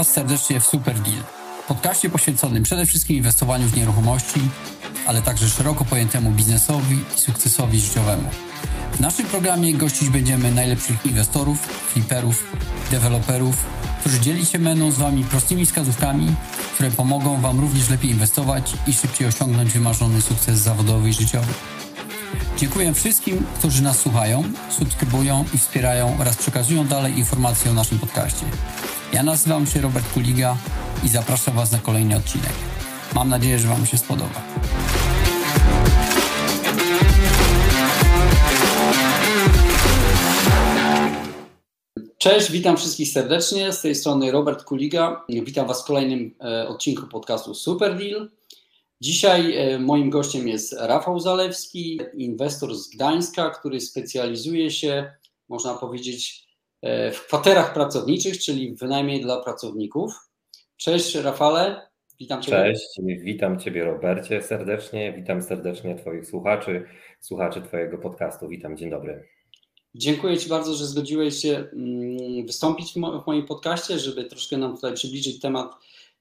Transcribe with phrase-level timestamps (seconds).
[0.00, 1.22] Was serdecznie w Super Deal,
[1.68, 4.40] podcaście poświęconym przede wszystkim inwestowaniu w nieruchomości,
[5.06, 8.30] ale także szeroko pojętemu biznesowi i sukcesowi życiowemu.
[8.92, 11.58] W naszym programie gościć będziemy najlepszych inwestorów,
[11.92, 12.44] fliperów,
[12.90, 13.56] deweloperów,
[14.00, 16.34] którzy dzieli się będą z Wami prostymi wskazówkami,
[16.74, 21.52] które pomogą Wam również lepiej inwestować i szybciej osiągnąć wymarzony sukces zawodowy i życiowy.
[22.56, 28.46] Dziękuję wszystkim, którzy nas słuchają, subskrybują i wspierają oraz przekazują dalej informacje o naszym podcaście.
[29.12, 30.56] Ja nazywam się Robert Kuliga
[31.04, 32.52] i zapraszam Was na kolejny odcinek.
[33.14, 34.42] Mam nadzieję, że Wam się spodoba.
[42.18, 43.72] Cześć, witam wszystkich serdecznie.
[43.72, 45.24] Z tej strony Robert Kuliga.
[45.28, 48.30] Witam Was w kolejnym e, odcinku podcastu Super Deal.
[49.00, 55.12] Dzisiaj e, moim gościem jest Rafał Zalewski, inwestor z Gdańska, który specjalizuje się,
[55.48, 56.49] można powiedzieć,
[57.12, 60.12] w kwaterach pracowniczych, czyli w wynajmie dla pracowników.
[60.76, 61.88] Cześć Rafale,
[62.20, 62.50] witam Cię.
[62.50, 66.84] Cześć, witam Ciebie Robercie serdecznie, witam serdecznie Twoich słuchaczy,
[67.20, 69.28] słuchaczy Twojego podcastu, witam, dzień dobry.
[69.94, 74.94] Dziękuję Ci bardzo, że zgodziłeś się mm, wystąpić w moim podcaście, żeby troszkę nam tutaj
[74.94, 75.72] przybliżyć temat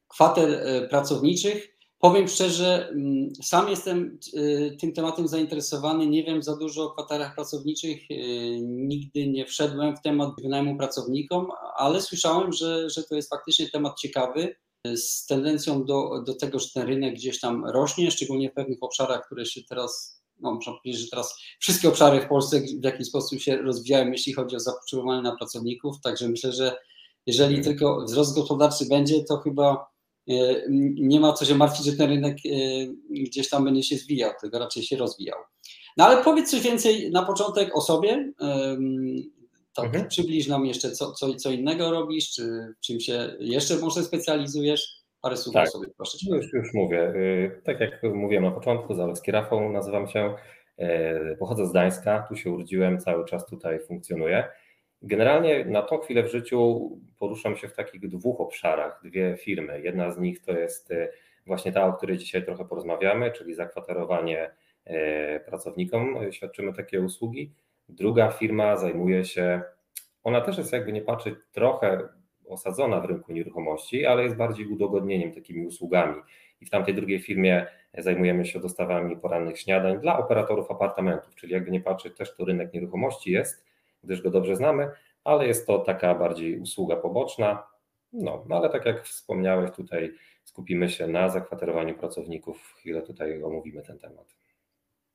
[0.08, 1.79] kwater e, pracowniczych.
[2.00, 6.08] Powiem szczerze, mm, sam jestem y, tym tematem zainteresowany.
[6.08, 8.12] Nie wiem za dużo o kwaterach pracowniczych.
[8.12, 8.16] Y,
[8.62, 14.00] nigdy nie wszedłem w temat wynajmu pracownikom, ale słyszałem, że, że to jest faktycznie temat
[14.00, 14.56] ciekawy
[14.96, 19.26] z tendencją do, do tego, że ten rynek gdzieś tam rośnie, szczególnie w pewnych obszarach,
[19.26, 23.40] które się teraz, no można powiedzieć, że teraz wszystkie obszary w Polsce w jakiś sposób
[23.40, 26.02] się rozwijają, jeśli chodzi o zapotrzebowanie na pracowników.
[26.04, 26.76] Także myślę, że
[27.26, 29.90] jeżeli tylko wzrost gospodarczy będzie, to chyba
[30.96, 32.50] nie ma co się martwić, że ten rynek e,
[33.10, 35.38] gdzieś tam będzie się zwijał, tylko raczej się rozwijał.
[35.98, 38.34] No ale powiedz coś więcej na początek o sobie.
[39.76, 40.08] Tak, mhm.
[40.08, 45.00] Przybliż nam jeszcze, co, co, co innego robisz, czy czym się jeszcze może specjalizujesz.
[45.22, 45.68] Parę słów tak.
[45.68, 46.18] o sobie, proszę.
[46.18, 46.36] Cię.
[46.36, 47.14] Już, już mówię.
[47.16, 50.36] Y, tak jak mówiłem na początku, Zalewski Rafał nazywam się.
[50.78, 54.48] E, pochodzę z Gdańska, tu się urodziłem, cały czas tutaj funkcjonuję.
[55.02, 56.90] Generalnie na tą chwilę w życiu
[57.20, 59.82] poruszam się w takich dwóch obszarach, dwie firmy.
[59.82, 61.10] Jedna z nich to jest e,
[61.46, 64.52] właśnie ta, o której dzisiaj trochę porozmawiamy, czyli zakwaterowanie
[64.86, 67.52] e, pracownikom, świadczymy takie usługi.
[67.90, 69.62] Druga firma zajmuje się,
[70.24, 72.10] ona też jest jakby nie patrzeć trochę
[72.48, 76.22] osadzona w rynku nieruchomości, ale jest bardziej udogodnieniem takimi usługami.
[76.62, 77.68] I w tamtej drugiej firmie
[77.98, 82.74] zajmujemy się dostawami porannych śniadań dla operatorów apartamentów, czyli jakby nie patrzeć, też to rynek
[82.74, 83.69] nieruchomości jest,
[84.04, 84.92] gdyż go dobrze znamy,
[85.24, 87.64] ale jest to taka bardziej usługa poboczna.
[88.14, 92.74] No, no ale tak jak wspomniałeś, tutaj skupimy się na zakwaterowaniu pracowników.
[92.78, 94.36] Chwilę tutaj omówimy ten temat.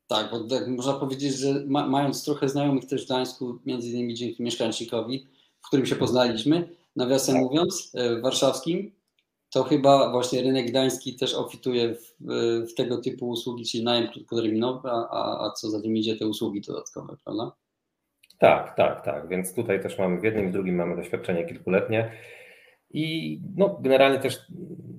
[0.07, 4.15] Tak, bo tak można powiedzieć, że ma, mając trochę znajomych też w Gdańsku, między innymi
[4.15, 5.29] dzięki mieszkańczykowi,
[5.61, 7.45] w którym się poznaliśmy, nawiasem tak.
[7.45, 8.93] mówiąc, e, warszawskim,
[9.51, 12.15] to chyba właśnie rynek gdański też obfituje w,
[12.71, 16.61] w tego typu usługi, czyli najem krótkoterminowy, a, a co za tym idzie te usługi
[16.61, 17.53] dodatkowe, prawda?
[18.39, 19.29] Tak, tak, tak.
[19.29, 22.11] Więc tutaj też mamy w jednym i w drugim mamy doświadczenie kilkuletnie.
[22.91, 24.47] I no, generalnie też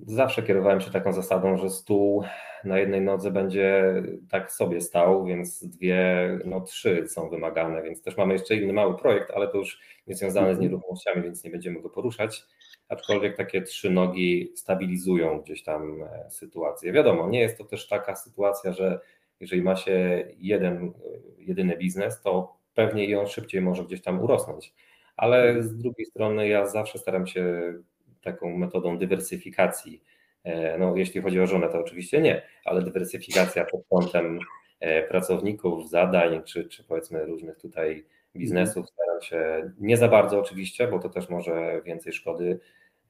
[0.06, 2.24] zawsze kierowałem się taką zasadą, że stół
[2.64, 3.94] na jednej nodze będzie
[4.30, 8.96] tak sobie stał, więc dwie, no trzy są wymagane, więc też mamy jeszcze inny mały
[8.98, 10.62] projekt, ale to już niezwiązane z mhm.
[10.62, 12.44] nieruchomościami, więc nie będziemy go poruszać.
[12.88, 16.92] Aczkolwiek takie trzy nogi stabilizują gdzieś tam e, sytuację.
[16.92, 19.00] Wiadomo, nie jest to też taka sytuacja, że
[19.40, 20.92] jeżeli ma się jeden,
[21.38, 24.74] jedyny biznes, to pewnie i on szybciej może gdzieś tam urosnąć.
[25.16, 27.74] Ale z drugiej strony ja zawsze staram się
[28.22, 30.02] taką metodą dywersyfikacji,
[30.44, 34.38] e, no jeśli chodzi o żonę, to oczywiście nie, ale dywersyfikacja pod kątem
[34.80, 38.06] e, pracowników, zadań, czy, czy powiedzmy różnych tutaj
[38.36, 42.60] biznesów, staram się nie za bardzo oczywiście, bo to też może więcej szkody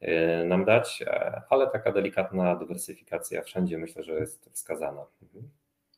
[0.01, 1.05] e, nam dać,
[1.51, 5.07] ale taka delikatna dywersyfikacja wszędzie myślę, że jest wskazana.
[5.23, 5.51] Mhm.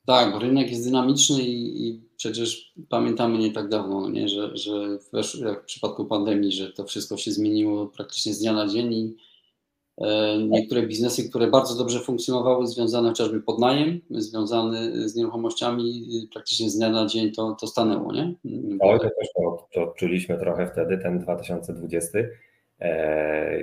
[0.09, 5.41] Tak, rynek jest dynamiczny i, i przecież pamiętamy nie tak dawno, nie, że, że w,
[5.41, 9.17] jak w przypadku pandemii, że to wszystko się zmieniło praktycznie z dnia na dzień i
[9.99, 16.71] e, niektóre biznesy, które bardzo dobrze funkcjonowały, związane chociażby pod najem, związane z nieruchomościami, praktycznie
[16.71, 18.35] z dnia na dzień to, to stanęło, nie?
[18.81, 22.48] Oj, to też to, to czuliśmy trochę wtedy, ten 2020 E,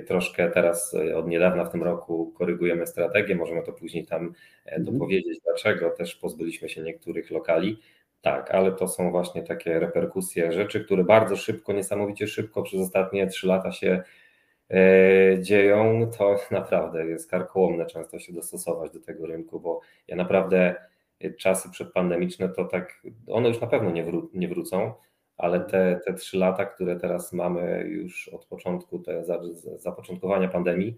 [0.07, 4.33] troszkę teraz e, od niedawna w tym roku korygujemy strategię, możemy to później tam
[4.65, 4.83] e, mhm.
[4.83, 7.79] dopowiedzieć, dlaczego też pozbyliśmy się niektórych lokali.
[8.21, 13.27] Tak, ale to są właśnie takie reperkusje rzeczy, które bardzo szybko, niesamowicie szybko przez ostatnie
[13.27, 14.03] trzy lata się
[15.39, 16.11] dzieją.
[16.17, 20.75] To naprawdę jest karkołomne często się dostosować do tego rynku, bo ja naprawdę
[21.39, 24.93] czasy przedpandemiczne to tak, one już na pewno nie, wró nie wrócą
[25.37, 29.23] ale te, te trzy lata, które teraz mamy już od początku, te
[29.77, 30.97] zapoczątkowania pandemii,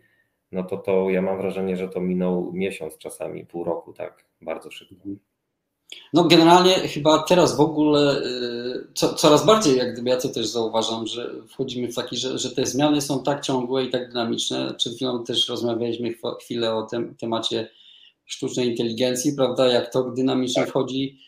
[0.52, 4.72] no to to ja mam wrażenie, że to minął miesiąc, czasami pół roku, tak, bardzo
[4.72, 4.96] szybko.
[6.14, 10.48] No generalnie chyba teraz w ogóle y, co, coraz bardziej, jak gdyby ja to też
[10.48, 14.74] zauważam, że wchodzimy w taki, że, że te zmiany są tak ciągłe i tak dynamiczne.
[14.78, 17.70] Przed chwilą też rozmawialiśmy chwilę o tem, temacie
[18.26, 20.70] sztucznej inteligencji, prawda, jak to dynamicznie tak.
[20.70, 21.20] wchodzi,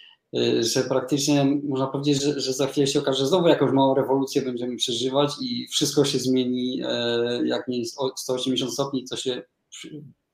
[0.60, 4.42] że praktycznie można powiedzieć, że, że za chwilę się okaże, że znowu jakąś małą rewolucję
[4.42, 7.86] będziemy przeżywać i wszystko się zmieni, e, jak nie
[8.16, 9.42] 180 stopni, to się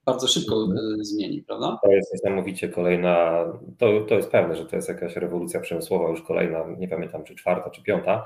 [0.05, 1.79] bardzo szybko e, zmieni, prawda?
[1.83, 3.45] To jest niesamowicie kolejna,
[3.77, 7.35] to, to jest pewne, że to jest jakaś rewolucja przemysłowa, już kolejna, nie pamiętam czy
[7.35, 8.25] czwarta, czy piąta.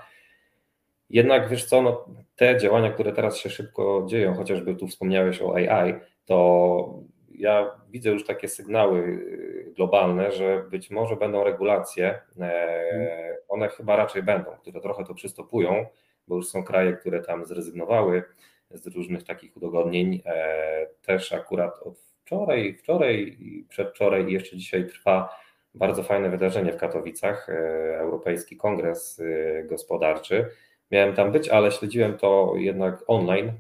[1.10, 2.06] Jednak wiesz co, no,
[2.36, 5.94] te działania, które teraz się szybko dzieją, chociażby tu wspomniałeś o AI,
[6.26, 7.00] to
[7.40, 13.96] ja widzę już takie sygnały y, globalne, że być może będą regulacje, e, one chyba
[13.96, 15.86] raczej będą, które trochę to przystopują,
[16.28, 18.24] bo już są kraje, które tam zrezygnowały
[18.72, 20.22] z różnych takich udogodnień.
[20.26, 25.30] E, też akurat od wczoraj, wczoraj i przedwczoraj i jeszcze dzisiaj trwa
[25.74, 27.54] bardzo fajne wydarzenie w Katowicach, e,
[28.00, 29.22] Europejski Kongres
[29.66, 30.46] Gospodarczy.
[30.92, 33.52] Miałem tam być, ale śledziłem to jednak online,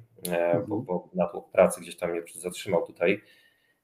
[0.67, 0.83] bo, mhm.
[0.85, 3.21] bo natłok pracy gdzieś tam mnie zatrzymał tutaj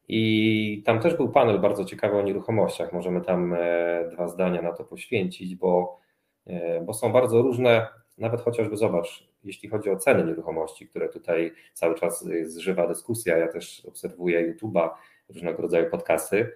[0.07, 2.93] i tam też był panel bardzo ciekawy o nieruchomościach.
[2.93, 5.99] Możemy tam e, dwa zdania na to poświęcić, bo,
[6.45, 7.87] e, bo są bardzo różne,
[8.17, 13.37] nawet chociażby zobacz, jeśli chodzi o ceny nieruchomości, które tutaj cały czas jest żywa dyskusja,
[13.37, 14.89] ja też obserwuję YouTube'a,
[15.29, 16.51] różnego rodzaju podcasty,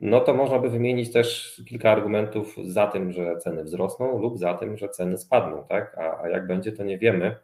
[0.00, 4.54] no to można by wymienić też kilka argumentów za tym, że ceny wzrosną lub za
[4.54, 5.98] tym, że ceny spadną, tak?
[5.98, 7.36] A, a jak będzie, to nie wiemy.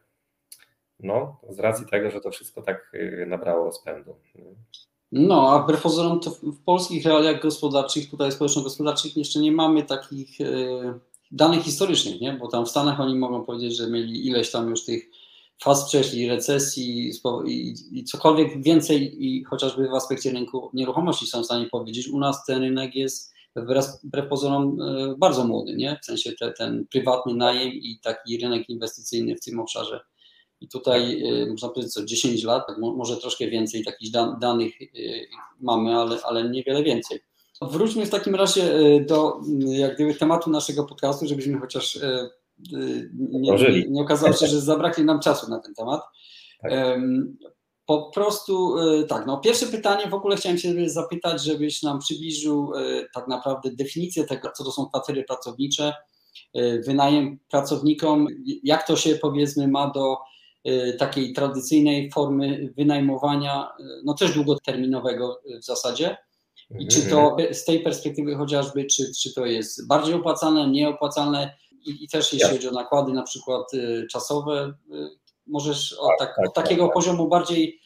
[1.01, 4.17] No, z racji tego, że to wszystko tak e, nabrało rozpędu.
[5.13, 5.83] No, a wbrew
[6.23, 10.45] to w polskich realiach gospodarczych, tutaj społeczno-gospodarczych jeszcze nie mamy takich e,
[11.31, 12.33] danych historycznych, nie?
[12.33, 15.11] bo tam w Stanach oni mogą powiedzieć, że mieli ileś tam już tych
[15.63, 17.11] faz przeszli, recesji
[17.47, 22.09] i, i, cokolwiek więcej i chociażby w aspekcie rynku nieruchomości są w stanie powiedzieć.
[22.09, 25.99] U nas ten rynek jest wbrew pozorom e, bardzo młody, nie?
[26.03, 30.01] w sensie te, ten prywatny najem i taki rynek inwestycyjny w tym obszarze
[30.61, 34.11] i tutaj y, można powiedzieć co 10 lat, tak, może troszkę więcej takich
[34.41, 35.27] danych y,
[35.61, 37.21] mamy, ale, ale niewiele więcej.
[37.63, 41.99] Wróćmy w takim razie y, do jak gdyby tematu naszego podcastu, żebyśmy chociaż
[43.19, 46.01] nie, nie, nie okazało się, że zabraknie nam czasu na ten temat.
[46.63, 46.73] Tak.
[47.87, 48.77] Po prostu
[49.09, 52.73] tak, no pierwsze pytanie w ogóle chciałem się zapytać, żebyś nam przybliżył
[53.15, 55.93] tak naprawdę definicję tego, co to są kwatery pracownicze,
[56.87, 58.27] wynajem pracownikom,
[58.63, 60.17] jak to się powiedzmy ma do
[60.99, 66.17] takiej tradycyjnej formy wynajmowania, y, no też długoterminowego w zasadzie.
[66.79, 67.55] I czy to mhm.
[67.55, 71.55] z tej perspektywy chociażby, czy, czy to jest bardziej opłacalne, nieopłacalne
[71.87, 74.73] i, i też jeśli chodzi o nakłady na przykład y, czasowe,
[75.47, 77.81] możesz od, tak, tak, od tak, takiego tak, poziomu bardziej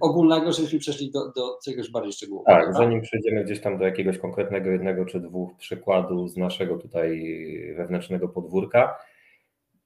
[0.00, 2.58] ogólnego, żebyśmy przeszli do, do czegoś bardziej szczegółowego.
[2.58, 7.22] Tak, zanim przejdziemy gdzieś tam do jakiegoś konkretnego jednego czy dwóch przykładów z naszego tutaj
[7.76, 8.96] wewnętrznego podwórka,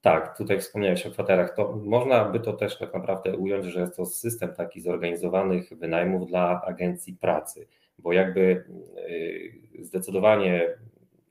[0.04, 1.54] tak, tutaj wspomniałeś o kwaterach.
[1.54, 6.28] To można by to też tak naprawdę ująć, że jest to system taki zorganizowanych wynajmów
[6.28, 7.66] dla agencji pracy,
[7.98, 8.64] bo jakby
[9.10, 10.66] y, zdecydowanie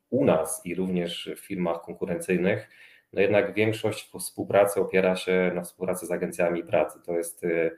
[0.10, 2.70] u nas i również w firmach konkurencyjnych,
[3.14, 7.00] no jednak większość współpracy opiera się na współpracy z agencjami pracy.
[7.06, 7.72] To jest y,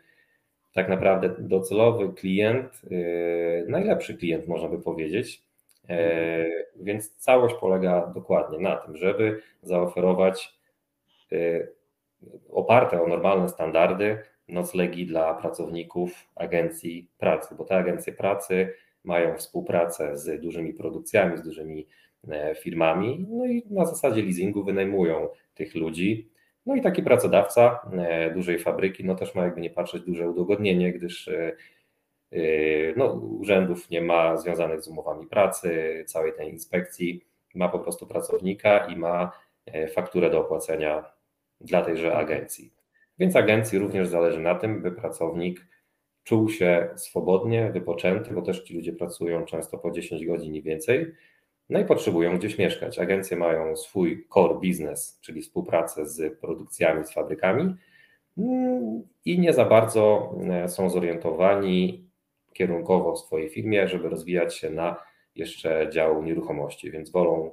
[0.74, 5.46] tak naprawdę docelowy klient, y, najlepszy klient można by powiedzieć.
[5.90, 10.55] E, więc całość polega dokładnie na tym, żeby zaoferować
[12.50, 14.18] oparte o normalne standardy
[14.48, 21.42] noclegi dla pracowników agencji pracy, bo te agencje pracy mają współpracę z dużymi produkcjami, z
[21.42, 21.88] dużymi
[22.30, 26.30] e, firmami, no i na zasadzie leasingu wynajmują tych ludzi.
[26.66, 30.94] No i taki pracodawca e, dużej fabryki, no też ma jakby nie patrzeć duże udogodnienie,
[30.94, 31.56] gdyż e,
[32.96, 37.22] no, urzędów nie ma związanych z umowami pracy, całej tej inspekcji,
[37.56, 39.32] ma po prostu pracownika i ma
[39.94, 41.15] fakturę do opłacenia
[41.62, 42.74] dla tejże agencji.
[43.20, 45.68] Więc agencji również zależy na tym, by pracownik
[46.24, 51.12] czuł się swobodnie, wypoczęty, bo też ci ludzie pracują często po 10 godzin i więcej,
[51.70, 53.00] no i potrzebują gdzieś mieszkać.
[53.00, 57.76] Agencje mają swój core business, czyli współpracę z produkcjami, z fabrykami
[58.38, 62.10] mm, i nie za bardzo e, są zorientowani
[62.54, 64.96] kierunkowo w swojej firmie, żeby rozwijać się na
[65.36, 67.52] jeszcze dział nieruchomości, więc wolą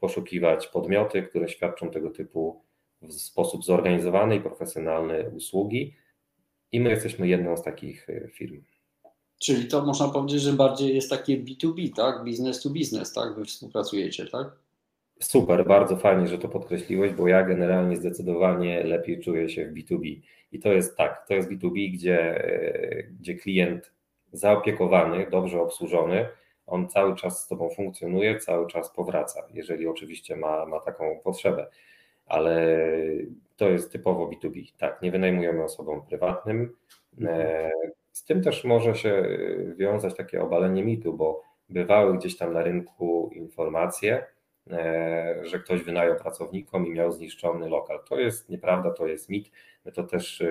[0.00, 2.62] poszukiwać podmioty, które świadczą tego typu
[3.02, 5.94] w sposób zorganizowany i profesjonalny usługi
[6.72, 8.62] i my jesteśmy jedną z takich e, firm.
[9.38, 12.24] Czyli to można powiedzieć, że bardziej jest takie B2B, tak?
[12.24, 13.34] Business to business, tak?
[13.34, 14.46] Wy współpracujecie, tak?
[15.20, 20.20] Super, bardzo fajnie, że to podkreśliłeś, bo ja generalnie zdecydowanie lepiej czuję się w B2B.
[20.52, 22.42] I to jest tak, to jest B2B, gdzie,
[23.20, 23.92] gdzie klient
[24.32, 26.28] zaopiekowany, dobrze obsłużony,
[26.66, 31.66] on cały czas z Tobą funkcjonuje, cały czas powraca, jeżeli oczywiście ma, ma taką potrzebę.
[32.26, 32.76] Ale
[33.56, 36.76] to jest typowo B2B, tak, nie wynajmujemy osobom prywatnym.
[37.18, 37.70] Mhm.
[38.12, 39.24] Z tym też może się
[39.76, 44.26] wiązać takie obalenie mitu, bo bywały gdzieś tam na rynku informacje,
[44.70, 48.00] e, że ktoś wynajął pracownikom i miał zniszczony lokal.
[48.08, 49.50] To jest nieprawda, to jest mit.
[49.84, 50.42] My to też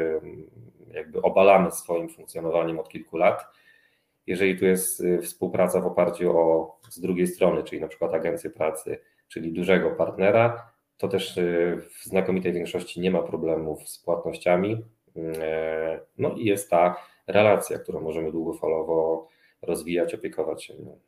[0.93, 3.45] jakby obalamy swoim funkcjonowaniem od kilku lat.
[4.27, 8.99] Jeżeli tu jest współpraca w oparciu o z drugiej strony, czyli na przykład agencję pracy,
[9.27, 10.70] czyli dużego partnera,
[11.01, 14.77] to też y, w znakomitej większości nie ma problemów z płatnościami.
[15.17, 16.95] E, no i jest ta
[17.27, 19.27] relacja, którą możemy długofalowo
[19.61, 20.99] rozwijać, opiekować się nią.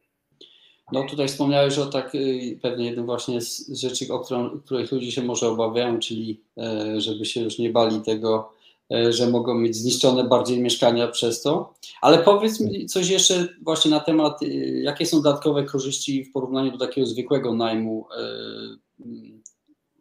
[0.91, 5.11] No tutaj wspomniałeś o tak y, pewnie jednym właśnie z rzeczy, o którą, których ludzie
[5.11, 8.51] się może obawiają, czyli e, żeby się już nie bali tego,
[8.93, 11.73] e, że mogą mieć zniszczone bardziej mieszkania przez to.
[12.01, 16.71] Ale powiedz mi coś jeszcze właśnie na temat, y, jakie są dodatkowe korzyści w porównaniu
[16.71, 18.23] do takiego zwykłego najmu, e,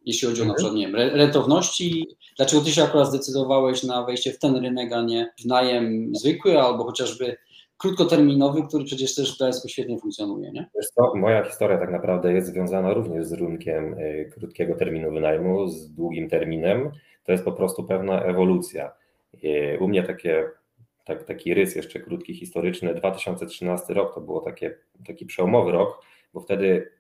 [0.07, 2.07] jeśli chodzi o na przykład, nie wiem, rentowności.
[2.37, 6.61] Dlaczego ty się akurat zdecydowałeś na wejście w ten rynek, a nie w najem zwykły,
[6.61, 7.37] albo chociażby
[7.83, 10.71] krótkoterminowy, który przecież też w Gdańsku świetnie funkcjonuje, nie?
[10.95, 15.91] Co, moja historia tak naprawdę jest związana również z rynkiem y, krótkiego terminu wynajmu, z
[15.91, 16.91] długim terminem.
[17.25, 18.93] To jest po prostu pewna ewolucja.
[19.45, 20.51] Y, u mnie takie,
[21.05, 24.75] tak, taki rys jeszcze krótki, historyczny, 2013 rok to było takie,
[25.07, 26.05] taki przełomowy rok,
[26.35, 26.91] bo wtedy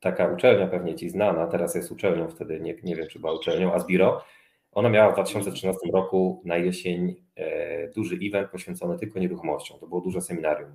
[0.00, 3.72] taka uczelnia pewnie Ci znana, teraz jest uczelnią, wtedy nie, nie wiem czy była uczelnią,
[3.72, 4.22] Asbiro,
[4.72, 9.78] ona miała w 2013 roku na jesień e, duży event poświęcony tylko nieruchomościom.
[9.80, 10.70] To było duże seminarium.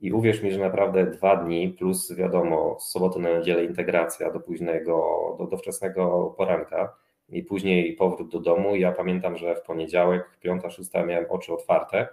[0.00, 4.40] I uwierz mi, że naprawdę dwa dni, plus wiadomo, z soboty na niedzielę integracja do
[4.40, 6.96] późnego, do, do wczesnego poranka
[7.28, 8.76] i później powrót do domu.
[8.76, 12.08] Ja pamiętam, że w poniedziałek, piąta, szósta miałem oczy otwarte.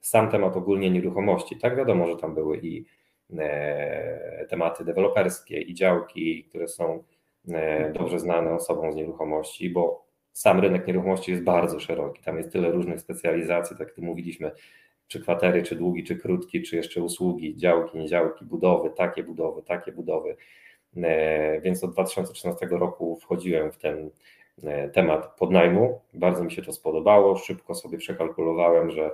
[0.00, 1.56] Sam temat ogólnie nieruchomości.
[1.56, 2.84] Tak wiadomo, że tam były i
[4.48, 7.04] tematy deweloperskie, i działki, które są
[7.48, 12.22] e, dobrze znane osobom z nieruchomości, bo sam rynek nieruchomości jest bardzo szeroki.
[12.22, 14.50] Tam jest tyle różnych specjalizacji, tak jak mówiliśmy,
[15.06, 19.92] czy kwatery, czy długi, czy krótki, czy jeszcze usługi, działki, niedziałki, budowy, takie budowy, takie
[19.92, 20.36] budowy.
[20.96, 24.10] E, więc od 2013 roku wchodziłem w ten
[24.64, 26.00] e, temat podnajmu.
[26.14, 27.36] Bardzo mi się to spodobało.
[27.36, 29.10] Szybko sobie przekalkulowałem, że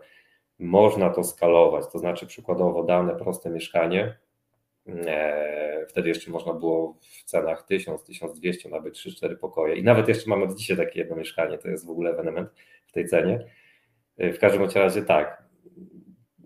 [0.59, 4.19] można to skalować, to znaczy przykładowo dane proste mieszkanie
[4.89, 10.31] E, wtedy jeszcze można było w cenach 1000, 1200 nabyć 3-4 pokoje i nawet jeszcze
[10.31, 12.51] mamy dzisiaj takie jedno mieszkanie, to jest w ogóle ewenement
[12.87, 13.45] w tej cenie.
[14.19, 15.43] E, w każdym razie tak,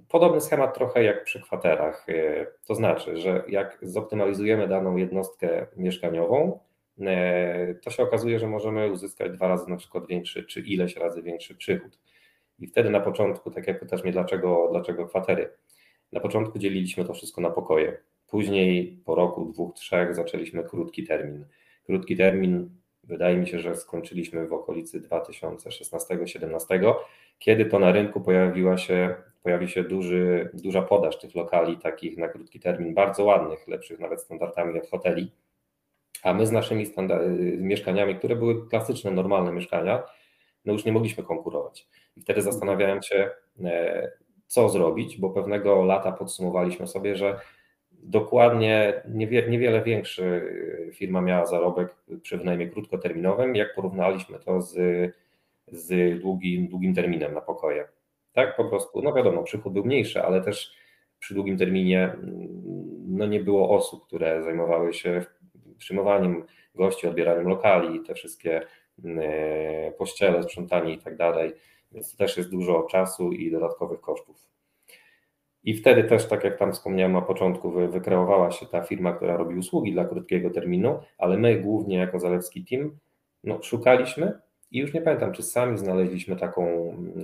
[0.09, 6.59] podobny schemat trochę jak przy kwaterach, e, to znaczy, że jak zoptymalizujemy daną jednostkę mieszkaniową,
[7.83, 11.55] to się okazuje, że możemy uzyskać dwa razy na przykład większy, czy ileś razy większy
[11.55, 11.99] przychód.
[12.63, 15.51] I wtedy na początku, tak jak pytasz mnie, dlaczego, dlaczego kwatery,
[16.13, 17.99] na początku dzieliliśmy to wszystko na pokoje.
[18.27, 21.45] Później po roku, dwóch, trzech zaczęliśmy krótki termin.
[21.87, 22.71] Krótki termin,
[23.05, 26.95] wydaje mi się, że skończyliśmy w okolicy 2016-2017,
[27.39, 32.29] kiedy to na rynku pojawiła się, pojawi się duży, duża podaż tych lokali takich na
[32.29, 35.33] krótki termin, bardzo ładnych, lepszych nawet standardami od hoteli.
[36.23, 36.87] A my z naszymi
[37.59, 40.03] mieszkaniami, które były klasyczne, normalne mieszkania,
[40.65, 41.89] no już nie mogliśmy konkurować.
[42.17, 43.31] I wtedy zastanawiałem się,
[43.65, 44.11] e,
[44.47, 47.41] co zrobić, bo pewnego lata podsumowaliśmy sobie, że
[47.93, 49.03] dokładnie
[49.49, 50.43] niewiele większy
[50.95, 54.77] firma miała zarobek przy wynajmie krótkoterminowym, jak porównaliśmy to z,
[55.69, 57.89] z długim, długim terminem na pokoje.
[58.33, 60.73] Tak, po prostu, no wiadomo, przychód był mniejszy, ale też
[61.19, 62.49] przy długim terminie mm,
[63.09, 65.25] no nie było osób, które zajmowały się
[65.79, 68.63] przyjmowaniem gości, odbieraniem lokali, te wszystkie
[69.99, 71.53] pościele, sprzątanie i tak dalej,
[71.93, 74.53] więc to też jest dużo czasu i dodatkowych kosztów.
[75.65, 79.57] I wtedy też, tak jak tam wspomniałem na początku, wykreowała się ta firma, która robi
[79.57, 82.99] usługi dla krótkiego terminu, ale my głównie jako Zalewski Team
[83.45, 86.67] no, szukaliśmy i już nie pamiętam, czy sami znaleźliśmy taką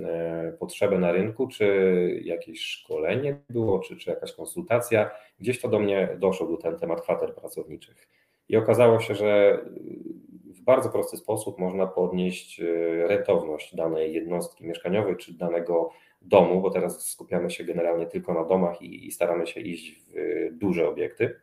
[0.05, 5.11] e, potrzebę na rynku, czy jakieś szkolenie było, czy, czy jakaś konsultacja.
[5.39, 8.07] Gdzieś to do mnie doszło, do ten temat kwater pracowniczych.
[8.49, 9.59] I okazało się, że
[10.69, 12.63] bardzo prosty sposób można podnieść e,
[13.07, 18.81] rentowność danej jednostki mieszkaniowej czy danego domu, bo teraz skupiamy się generalnie tylko na domach
[18.81, 21.39] i, i staramy się iść w y, duże obiekty.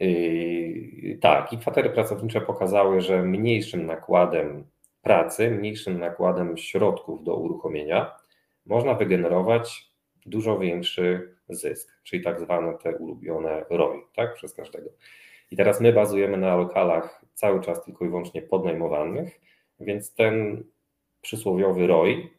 [0.00, 4.64] Yy, tak, i kwatery pracownicze pokazały, że mniejszym nakładem
[5.02, 8.16] pracy, mniejszym nakładem środków do uruchomienia
[8.66, 9.90] można wygenerować
[10.26, 14.90] dużo większy zysk, czyli tak zwane te ulubione ROI, tak, przez każdego.
[15.50, 19.40] I teraz my bazujemy na lokalach cały czas tylko i wyłącznie podnajmowanych,
[19.80, 20.64] więc ten
[21.20, 22.30] przysłowiowy ROI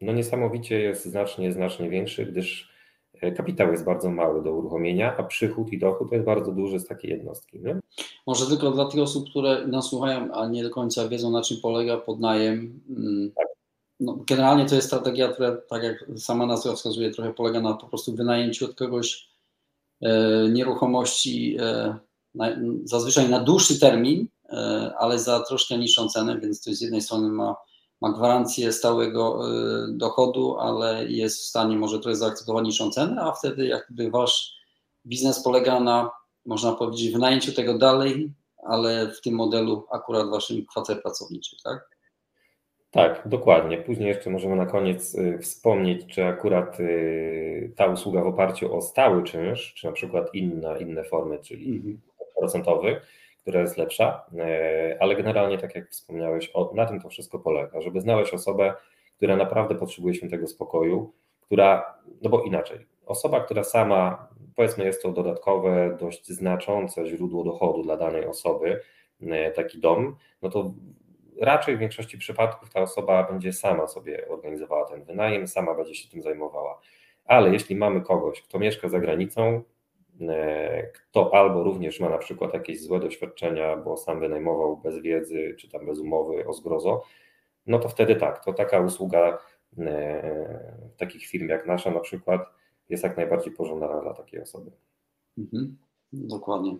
[0.00, 2.72] no niesamowicie jest znacznie, znacznie większy, gdyż
[3.20, 6.86] e, kapitał jest bardzo mały do uruchomienia, a przychód i dochód jest bardzo duży z
[6.86, 7.60] takiej jednostki.
[7.60, 7.80] Nie?
[8.26, 11.56] Może tylko dla tych osób, które nas słuchają, a nie do końca wiedzą, na czym
[11.62, 12.80] polega podnajem.
[12.88, 13.46] Mm, tak.
[14.00, 17.86] No, generalnie to jest strategia, która, tak jak sama nazwa wskazuje, trochę polega na po
[17.86, 19.28] prostu wynajęciu od kogoś
[20.02, 21.96] e, nieruchomości e,
[22.38, 27.00] na, zazwyczaj na dłuższy termin, e, ale za troszkę niższą cenę, więc to z jednej
[27.00, 27.56] strony ma,
[28.00, 33.32] ma gwarancję stałego e, dochodu, ale jest w stanie może trochę zaakceptować niższą cenę, a
[33.32, 34.58] wtedy jakby wasz
[35.06, 36.10] biznes polega na,
[36.46, 38.32] można powiedzieć, wynajęciu tego dalej,
[38.66, 41.98] ale w tym modelu akurat waszym kwater pracowniczych, tak?
[42.90, 43.78] Tak, dokładnie.
[43.78, 48.82] Później jeszcze możemy na koniec y, wspomnieć, czy akurat y, ta usługa w oparciu o
[48.82, 51.98] stały czynsz, czy na przykład inna, inne formy, czyli
[52.38, 52.62] mhm.
[52.62, 53.00] procentowy,
[53.42, 58.00] która jest lepsza, y, ale generalnie, tak jak wspomniałeś, na tym to wszystko polega, żeby
[58.00, 58.74] znaleźć osobę,
[59.16, 65.12] która naprawdę potrzebuje świętego spokoju, która, no bo inaczej, osoba, która sama, powiedzmy, jest to
[65.12, 68.80] dodatkowe, dość znaczące źródło dochodu dla danej osoby,
[69.54, 70.72] taki dom, no to
[71.40, 76.08] raczej w większości przypadków ta osoba będzie sama sobie organizowała ten wynajem, sama będzie się
[76.08, 76.80] tym zajmowała.
[77.24, 79.62] Ale jeśli mamy kogoś, kto mieszka za granicą, e,
[80.94, 85.68] kto albo również ma na przykład jakieś złe doświadczenia, bo sam wynajmował bez wiedzy, czy
[85.68, 87.02] tam bez umowy o zgrozo,
[87.66, 89.38] no to wtedy tak, to taka usługa
[89.78, 92.40] e, takich firm jak nasza na przykład
[92.88, 94.70] jest jak najbardziej pożądana dla takiej osoby.
[95.38, 95.76] Mhm,
[96.12, 96.76] dokładnie.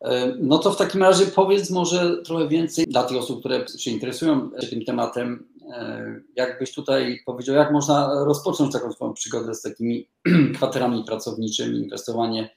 [0.00, 3.90] E, no to w takim razie powiedz może trochę więcej dla tych osób, które się
[3.90, 5.48] interesują tym tematem.
[5.72, 10.08] E, jakbyś tutaj powiedział, jak można rozpocząć taką swoją przygodę z takimi
[10.56, 12.50] kwaterami pracowniczymi, inwestowanie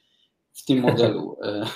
[0.52, 1.36] w tym modelu.
[1.42, 1.66] E,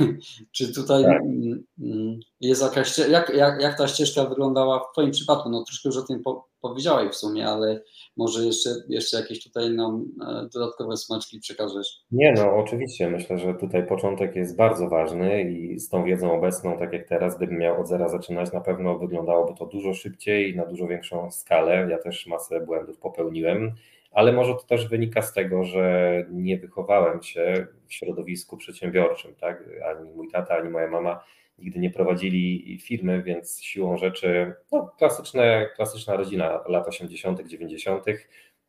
[0.52, 1.22] czy tutaj tak.
[1.22, 5.50] Mm, mm, jest jakaś, jak, jak, jak ta ścieżka wyglądała w Twoim przypadku?
[5.50, 7.82] No troszkę już o tym po, powiedziałeś w sumie, ale
[8.16, 12.02] może jeszcze, jeszcze jakieś tutaj nam e, dodatkowe smaczki przekażesz.
[12.12, 13.10] Nie, no oczywiście.
[13.10, 17.36] Myślę, że tutaj początek jest bardzo ważny i z tą wiedzą obecną, tak jak teraz,
[17.36, 21.30] gdybym miał od zera zaczynać, na pewno wyglądałoby to dużo szybciej i na dużo większą
[21.30, 21.86] skalę.
[21.90, 23.72] Ja też masę błędów popełniłem
[24.12, 29.64] ale może to też wynika z tego, że nie wychowałem się w środowisku przedsiębiorczym, tak?
[29.90, 31.24] Ani mój tata, ani moja mama
[31.60, 38.04] nigdy nie prowadzili firmy, więc siłą rzeczy, no, klasyczne, klasyczna rodzina lat 80., 90.,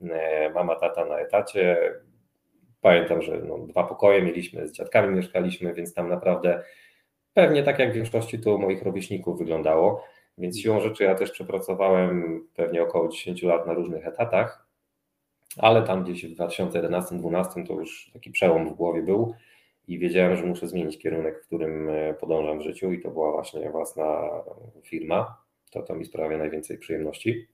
[0.02, 1.94] e, mama, tata na etacie.
[2.82, 6.64] Pamiętam, że no, dwa pokoje mieliśmy, z dziadkami mieszkaliśmy, więc tam naprawdę
[7.34, 10.04] pewnie tak jak w większości to moich rówieśników wyglądało.
[10.38, 14.72] Więc siłą rzeczy ja też przepracowałem pewnie około 10 lat na różnych etatach
[15.58, 19.36] ale tam gdzieś w 2011-2012 to już taki przełom w głowie był
[19.92, 23.32] i wiedziałem, że muszę zmienić kierunek, w którym e, podążam w życiu i to była
[23.32, 24.30] właśnie własna
[24.84, 25.38] firma.
[25.72, 27.48] To to mi sprawia najwięcej przyjemności.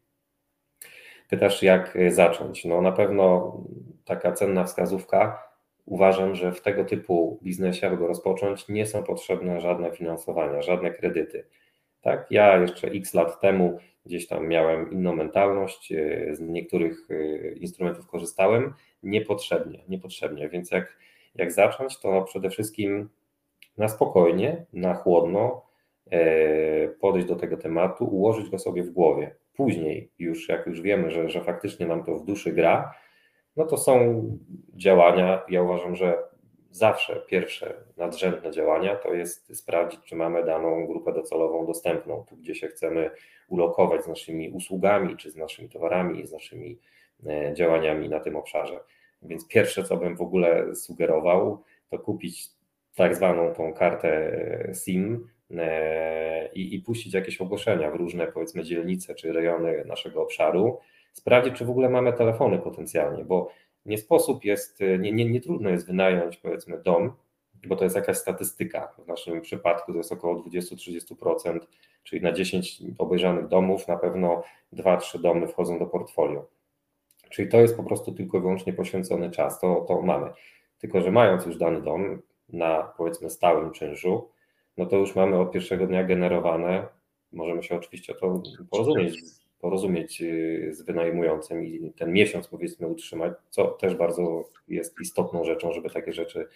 [1.29, 2.65] Pytasz, jak e, zacząć?
[2.65, 3.57] No na pewno
[4.05, 5.43] taka cenna wskazówka.
[5.85, 10.91] Uważam, że w tego typu biznesie, aby go rozpocząć, nie są potrzebne żadne finansowania, żadne
[10.91, 11.45] kredyty.
[12.01, 12.27] Tak?
[12.31, 17.07] Ja jeszcze x lat temu gdzieś tam miałem inną mentalność, e, z niektórych
[17.55, 18.73] instrumentów korzystałem
[19.03, 20.97] niepotrzebnie, niepotrzebnie, więc jak,
[21.37, 23.09] jak zacząć, to przede wszystkim
[23.77, 25.65] na spokojnie, na chłodno
[26.11, 29.35] e, podejść do tego tematu, ułożyć go sobie w głowie.
[29.53, 32.93] Później już, jak już wiemy, że, że faktycznie nam to w duszy gra,
[33.55, 34.23] no to są
[34.75, 36.17] działania, ja uważam, że
[36.71, 42.55] zawsze pierwsze nadrzędne działania to jest sprawdzić, czy mamy daną grupę docelową dostępną, tu gdzie
[42.55, 43.11] się chcemy
[43.47, 46.79] ulokować z naszymi usługami, czy z naszymi towarami, z naszymi
[47.27, 48.79] e, działaniami na tym obszarze.
[49.21, 52.49] Więc pierwsze, co bym w ogóle sugerował, to kupić
[52.95, 54.09] tak zwaną tą kartę
[54.69, 55.27] e, SIM
[55.57, 60.79] e, i, i puścić jakieś ogłoszenia w różne, powiedzmy, dzielnice czy rejony naszego obszaru,
[61.13, 63.51] sprawdzić, czy w ogóle mamy telefony potencjalnie, bo
[63.85, 67.13] nie sposób jest, nie, nie, nie trudno jest wynająć powiedzmy dom,
[67.67, 68.93] bo to jest jakaś statystyka.
[69.05, 71.59] W naszym przypadku to jest około 20-30%,
[72.03, 76.45] czyli na 10 obejrzanych domów na pewno 2-3 domy wchodzą do portfolio.
[77.29, 80.29] Czyli to jest po prostu tylko i wyłącznie poświęcony czas, to, to mamy.
[80.79, 84.29] Tylko, że mając już dany dom na powiedzmy stałym czynszu,
[84.77, 86.87] no to już mamy od pierwszego dnia generowane,
[87.31, 89.19] możemy się oczywiście to porozumieć
[89.59, 95.73] porozumieć y, z wynajmującym i ten miesiąc powiedzmy utrzymać, co też bardzo jest istotną rzeczą,
[95.73, 96.47] żeby takie rzeczy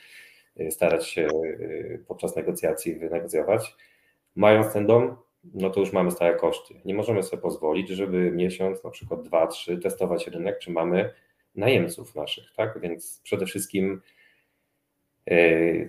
[0.59, 3.75] y, starać się y, podczas negocjacji wynegocjować.
[4.35, 6.73] Mając ten dom, no to już mamy stałe koszty.
[6.85, 11.13] Nie możemy sobie pozwolić, żeby miesiąc, na przykład dwa, trzy, testować rynek, czy mamy
[11.55, 12.79] najemców naszych, tak?
[12.81, 14.01] Więc przede wszystkim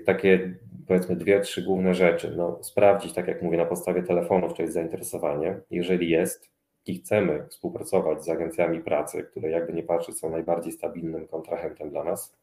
[0.07, 0.55] takie
[0.87, 2.35] powiedzmy dwie, trzy główne rzeczy.
[2.37, 5.61] No, sprawdzić, tak jak mówię, na podstawie telefonów, czy jest zainteresowanie.
[5.71, 6.51] Jeżeli jest
[6.87, 12.05] i chcemy współpracować z agencjami pracy, które jakby nie patrzeć są najbardziej stabilnym kontrahentem dla
[12.05, 12.37] nas,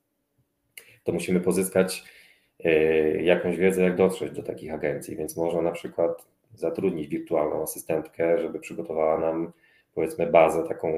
[1.03, 2.03] to musimy pozyskać
[2.63, 2.71] e,
[3.21, 6.27] jakąś wiedzę, jak dotrzeć do takich agencji, więc można na przykład
[6.59, 9.51] zatrudnić wirtualną asystentkę, żeby przygotowała nam
[9.93, 10.89] powiedzmy bazę taką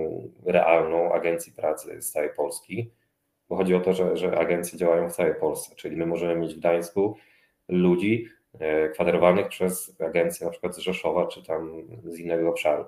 [0.45, 2.91] realną agencji pracy z całej Polski,
[3.49, 6.55] bo chodzi o to, że, że agencje działają w całej Polsce, czyli my możemy mieć
[6.55, 7.17] w Gdańsku
[7.69, 8.27] ludzi
[8.59, 12.85] e, kwaterowanych przez agencje na przykład z Rzeszowa czy tam z innego obszaru.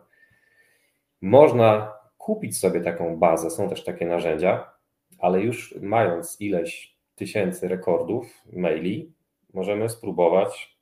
[1.22, 4.74] Można kupić sobie taką bazę, są też takie narzędzia,
[5.20, 9.14] ale już mając ileś tysięcy rekordów maili,
[9.54, 10.73] możemy spróbować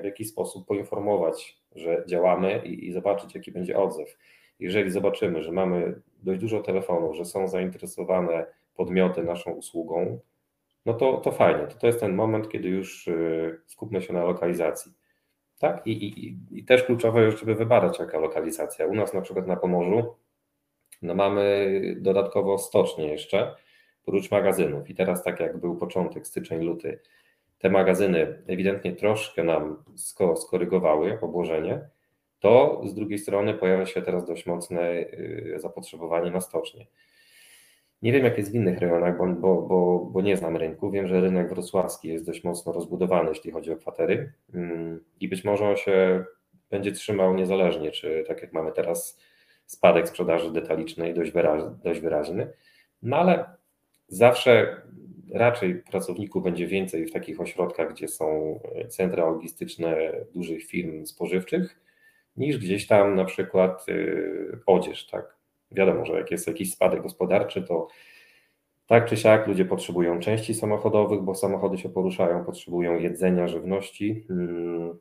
[0.00, 4.18] w jakiś sposób poinformować, że działamy i, i zobaczyć, jaki będzie odzew.
[4.58, 10.20] Jeżeli zobaczymy, że mamy dość dużo telefonów, że są zainteresowane podmioty naszą usługą,
[10.86, 11.66] no to, to fajnie.
[11.66, 14.92] To, to jest ten moment, kiedy już y, skupmy się na lokalizacji.
[15.58, 15.86] Tak?
[15.86, 18.86] I, i, I też kluczowe jest, żeby wybadać jaka lokalizacja.
[18.86, 20.14] U nas na przykład na Pomorzu
[21.02, 21.70] no mamy
[22.00, 23.54] dodatkowo stocznie jeszcze,
[24.04, 24.90] prócz magazynów.
[24.90, 27.00] I teraz tak jak był początek, styczeń, luty,
[27.60, 29.84] te magazyny ewidentnie troszkę nam
[30.36, 31.88] skorygowały obłożenie,
[32.40, 36.86] to z drugiej strony pojawia się teraz dość mocne y, zapotrzebowanie na stocznie.
[38.02, 40.90] Nie wiem, jak jest w innych rejonach, bo, bo, bo, bo, nie znam rynku.
[40.90, 45.44] Wiem, że rynek wrocławski jest dość mocno rozbudowany, jeśli chodzi o kwatery mm, i być
[45.44, 46.24] może on się
[46.70, 49.20] będzie trzymał niezależnie, czy tak jak mamy teraz
[49.66, 52.52] spadek sprzedaży detalicznej dość wyraźny, dość wyraźny.
[53.02, 53.44] No ale
[54.08, 54.82] zawsze
[55.32, 61.80] raczej pracowników będzie więcej w takich ośrodkach, gdzie są centra logistyczne dużych firm spożywczych,
[62.36, 65.36] niż gdzieś tam na przykład y, odzież, tak?
[65.72, 67.88] Wiadomo, że jak jest jakiś spadek gospodarczy, to
[68.86, 74.98] tak czy siak ludzie potrzebują części samochodowych, bo samochody się poruszają, potrzebują jedzenia, żywności, mm,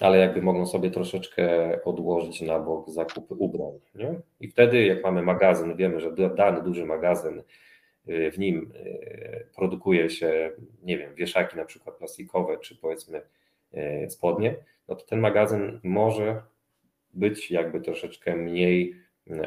[0.00, 1.44] ale jakby mogą sobie troszeczkę
[1.84, 3.72] odłożyć na bok zakupy ubrań.
[3.94, 4.20] Nie?
[4.40, 7.42] I wtedy, jak mamy magazyn, wiemy, że dany duży magazyn,
[8.06, 10.50] w nim y, produkuje się,
[10.82, 13.22] nie wiem, wieszaki na przykład plastikowe, czy powiedzmy
[13.74, 14.56] y, spodnie,
[14.88, 16.42] no to ten magazyn może
[17.14, 18.96] być jakby troszeczkę mniej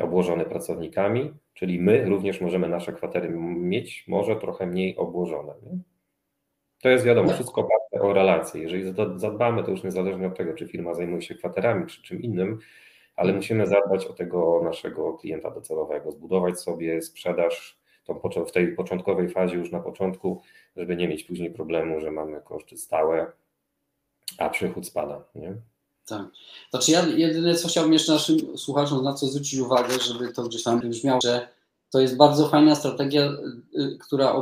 [0.01, 5.53] obłożone pracownikami, czyli my również możemy nasze kwatery mieć może trochę mniej obłożone.
[5.63, 5.77] Nie?
[6.81, 8.61] To jest wiadomo, wszystko oparte o relacje.
[8.61, 12.59] Jeżeli zadbamy, to już niezależnie od tego, czy firma zajmuje się kwaterami, czy czym innym,
[13.15, 17.84] ale musimy zadbać o tego naszego klienta docelowego, zbudować sobie sprzedaż
[18.47, 20.41] w tej początkowej fazie, już na początku,
[20.75, 23.31] żeby nie mieć później problemu, że mamy koszty stałe,
[24.37, 25.23] a przychód spada.
[25.35, 25.55] Nie?
[26.05, 26.25] Tak.
[26.69, 30.63] Znaczy ja jedyne co chciałbym jeszcze naszym słuchaczom na co zwrócić uwagę, żeby to gdzieś
[30.63, 31.47] tam brzmiało, że
[31.89, 34.33] to jest bardzo fajna strategia, y, y, która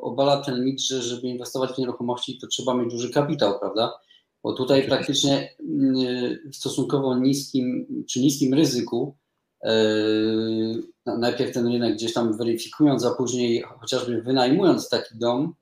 [0.00, 3.92] obala ten mit, że żeby inwestować w nieruchomości, to trzeba mieć duży kapitał, prawda?
[4.42, 9.16] Bo tutaj praktycznie y, w stosunkowo niskim czy niskim ryzyku
[11.06, 15.54] najpierw ten rynek gdzieś tam weryfikując, a później chociażby wynajmując taki dom,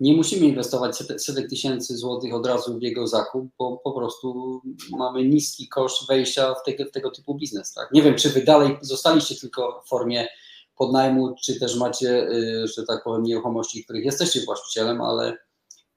[0.00, 5.24] nie musimy inwestować setek tysięcy złotych od razu w jego zakup, bo po prostu mamy
[5.24, 7.72] niski koszt wejścia w tego, w tego typu biznes.
[7.72, 7.92] Tak?
[7.92, 10.28] Nie wiem, czy wy dalej zostaliście tylko w formie
[10.76, 15.38] podnajmu, czy też macie, y, że tak powiem, nieruchomości, których jesteście właścicielem, ale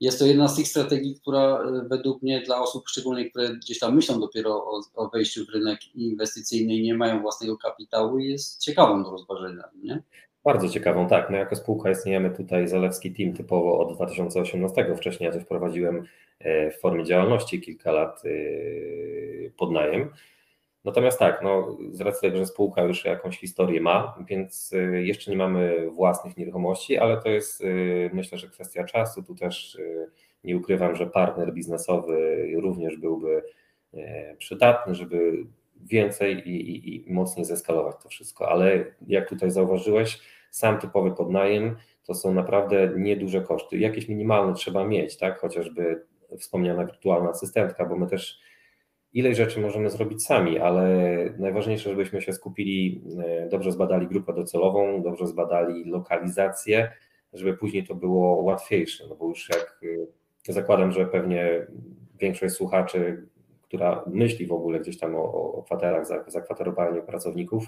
[0.01, 3.79] jest to jedna z tych strategii, która y, według mnie dla osób szczególnie, które gdzieś
[3.79, 8.62] tam myślą dopiero o, o wejściu w rynek inwestycyjny i nie mają własnego kapitału, jest
[8.62, 9.63] ciekawą do rozważenia.
[9.84, 10.01] Nie?
[10.43, 11.29] Bardzo ciekawą, tak.
[11.29, 14.95] My jako spółka istniejemy tutaj Zalewski Team typowo od 2018.
[14.97, 16.05] Wcześniej ja też prowadziłem
[16.39, 18.29] e, w formie działalności kilka lat e,
[19.58, 20.10] podnajem.
[20.86, 25.32] Natomiast tak, no, z racji tego, że spółka już jakąś historię ma, więc e, jeszcze
[25.32, 27.63] nie mamy własnych nieruchomości, ale to jest
[28.13, 29.24] myślę, że kwestia czasu.
[29.24, 29.78] Tu też
[30.43, 33.43] nie ukrywam, że partner biznesowy również byłby
[34.38, 35.45] przydatny, żeby
[35.82, 38.50] więcej i, i, i mocniej zeskalować to wszystko.
[38.50, 40.21] Ale jak tutaj zauważyłeś,
[40.52, 43.78] sam typowy podnajem to są naprawdę nieduże koszty.
[43.78, 45.39] Jakieś minimalne trzeba mieć, tak?
[45.39, 46.06] Chociażby
[46.39, 48.39] wspomniana wirtualna asystentka, bo my też
[49.15, 50.89] ile rzeczy możemy zrobić sami, ale
[51.39, 56.91] najważniejsze, żebyśmy się skupili, e, dobrze zbadali grupę docelową, dobrze zbadali lokalizację,
[57.34, 59.80] żeby później to było łatwiejsze, no bo już jak
[60.49, 61.67] e, zakładam, że pewnie
[62.19, 63.28] większość słuchaczy,
[63.62, 67.63] która myśli w ogóle gdzieś tam o, o kwaterach, zakwaterowaniu pracowników,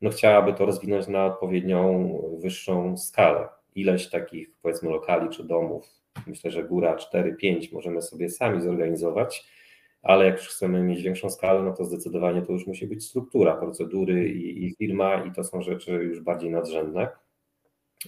[0.00, 3.48] no chciałaby to rozwinąć na odpowiednią wyższą skalę.
[3.74, 5.88] Ileś takich powiedzmy lokali czy domów,
[6.26, 9.46] myślę, że góra 4-5 możemy sobie sami zorganizować,
[10.06, 13.56] ale jak już chcemy mieć większą skalę, no to zdecydowanie to już musi być struktura,
[13.56, 17.08] procedury i, i firma i to są rzeczy już bardziej nadrzędne.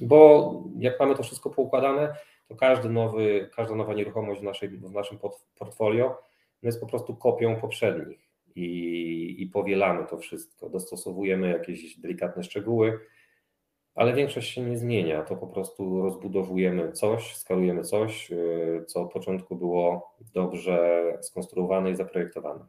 [0.00, 2.14] Bo jak mamy to wszystko poukładane,
[2.48, 5.18] to każdy nowy, każda nowa nieruchomość w, naszej, w naszym
[5.58, 6.18] portfolio
[6.62, 12.98] no jest po prostu kopią poprzednich i, i powielamy to wszystko, dostosowujemy jakieś delikatne szczegóły,
[13.98, 15.22] ale większość się nie zmienia.
[15.22, 21.96] To po prostu rozbudowujemy coś, skalujemy coś, y, co od początku było dobrze skonstruowane i
[21.96, 22.60] zaprojektowane.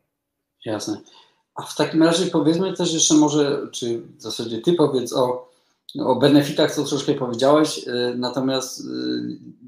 [0.65, 1.01] Jasne.
[1.55, 5.49] A w takim razie powiedzmy też jeszcze może, czy w zasadzie ty powiedz o,
[5.99, 8.83] o benefitach, co troszkę powiedziałeś, y, natomiast y,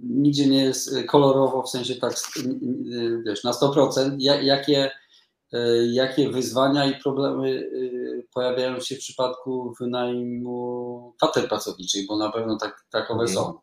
[0.03, 2.13] nigdzie nie jest kolorowo, w sensie tak,
[3.25, 4.15] wiesz, na 100%.
[4.19, 4.91] Jakie
[5.91, 12.57] jakie wyzwania i problemy e, pojawiają się w przypadku wynajmu kwater pracowniczych, bo na pewno
[12.57, 13.37] tak, takowe mhm.
[13.37, 13.59] są.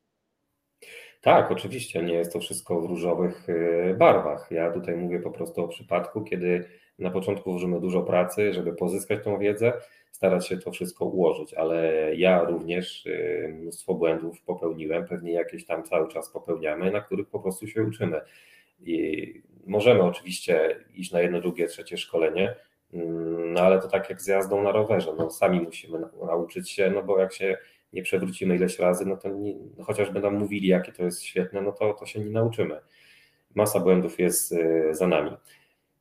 [1.20, 4.48] Tak, oczywiście, nie jest to wszystko w różowych e, barwach.
[4.50, 6.64] Ja tutaj mówię po prostu o przypadku, kiedy
[6.98, 9.72] na początku włożymy dużo pracy, żeby pozyskać tą wiedzę,
[10.12, 13.08] starać się to wszystko ułożyć, ale ja również
[13.52, 18.20] mnóstwo błędów popełniłem, pewnie jakieś tam cały czas popełniamy, na których po prostu się uczymy.
[18.80, 22.54] I możemy oczywiście iść na jedno, drugie, trzecie szkolenie,
[22.92, 26.90] mm, no ale to tak jak z jazdą na rowerze, no sami musimy nauczyć się,
[26.90, 27.58] no bo jak się
[27.92, 31.62] nie przewrócimy ileś razy, no to nie, no chociażby nam mówili, jakie to jest świetne,
[31.62, 32.80] no to, to się nie nauczymy.
[33.54, 35.30] Masa błędów jest y, za nami.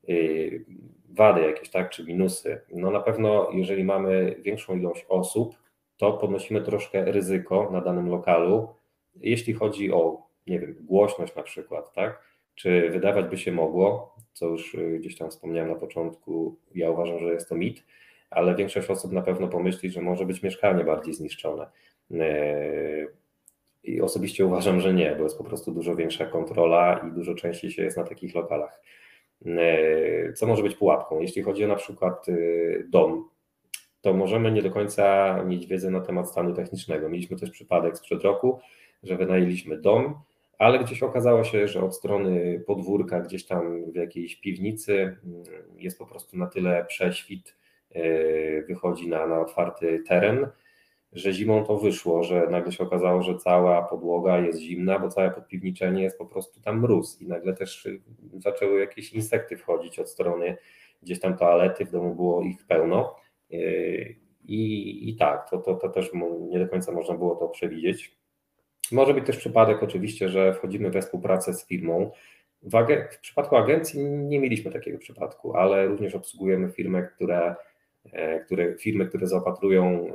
[0.09, 0.65] Y,
[1.09, 2.61] wady jakieś, tak, czy minusy.
[2.73, 5.55] No na pewno, jeżeli mamy większą ilość osób,
[5.97, 8.67] to podnosimy troszkę ryzyko na danym lokalu,
[9.15, 12.21] jeśli chodzi o, nie wiem, głośność na przykład, tak?
[12.57, 17.19] Czy wydawać by się mogło, co już y, gdzieś tam wspomniałem na początku, ja uważam,
[17.19, 17.83] że jest to mit,
[18.29, 21.67] ale większość osób na pewno pomyśli, że może być mieszkanie bardziej zniszczone.
[22.11, 23.07] Y,
[23.83, 27.71] I osobiście uważam, że nie, bo jest po prostu dużo większa kontrola i dużo częściej
[27.71, 28.81] się jest na takich lokalach.
[29.45, 31.19] Y, co może być pułapką?
[31.19, 32.25] Jeśli chodzi o na przykład
[32.89, 33.29] dom,
[34.01, 37.09] to możemy nie do końca mieć wiedzę na temat stanu technicznego.
[37.09, 38.59] Mieliśmy też przypadek sprzed roku,
[39.03, 40.15] że wynajęliśmy dom,
[40.57, 45.43] ale gdzieś okazało się, że od strony podwórka, gdzieś tam w jakiejś piwnicy mm,
[45.77, 47.55] jest po prostu na tyle prześwit,
[47.91, 48.01] e,
[48.61, 50.47] wychodzi na, na otwarty teren,
[51.13, 55.31] że zimą to wyszło, że nagle się okazało, że cała podłoga jest zimna, bo całe
[55.31, 57.21] podpiwniczenie jest po prostu tam mróz.
[57.21, 57.87] I nagle też
[58.37, 60.57] zaczęły jakieś insekty wchodzić od strony.
[61.03, 63.15] Gdzieś tam toalety, w domu było ich pełno.
[63.53, 63.57] E,
[64.47, 66.11] i, i tak, to, to, to też
[66.49, 68.16] nie do końca można było to przewidzieć.
[68.91, 72.11] Może być też przypadek oczywiście, że wchodzimy we współpracę z firmą.
[72.63, 72.71] W,
[73.11, 77.55] w, przypadku agencji nie mieliśmy takiego przypadku, ale również obsługujemy firmy, które,
[78.11, 80.07] e, które, firmy, które zaopatrują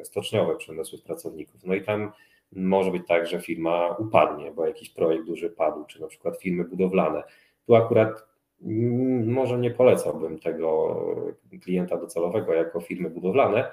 [0.00, 1.64] e, stoczniowe przemysły pracowników.
[1.64, 2.12] No i tam
[2.52, 6.64] może być tak, że firma upadnie, bo jakiś projekt duży padł, czy na przykład firmy
[6.64, 7.22] budowlane.
[7.66, 8.28] Tu akurat
[9.26, 10.96] może nie polecałbym tego
[11.62, 13.70] klienta docelowego jako firmy budowlane,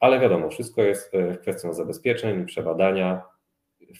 [0.00, 3.22] ale wiadomo, wszystko jest e, kwestią zabezpieczeń, przebadania.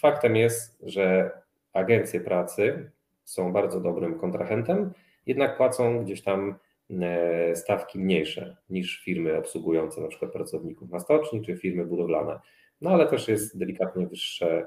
[0.01, 1.31] Faktem jest, że
[1.73, 2.91] agencje pracy
[3.25, 4.93] są bardzo dobrym kontrahentem,
[5.27, 6.55] jednak płacą gdzieś tam
[6.91, 12.41] e, stawki mniejsze niż firmy obsługujące na przykład pracowników na stoczni czy firmy budowlane.
[12.81, 14.67] No ale też jest delikatnie wyższe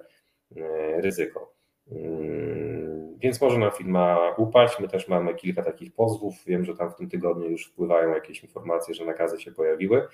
[0.57, 1.53] e, ryzyko.
[1.91, 4.79] Mm, więc może nam firma upaść.
[4.79, 6.35] My też mamy kilka takich pozwów.
[6.45, 10.07] Wiem, że tam w tym tygodniu już wpływają jakieś informacje, że nakazy się pojawiły.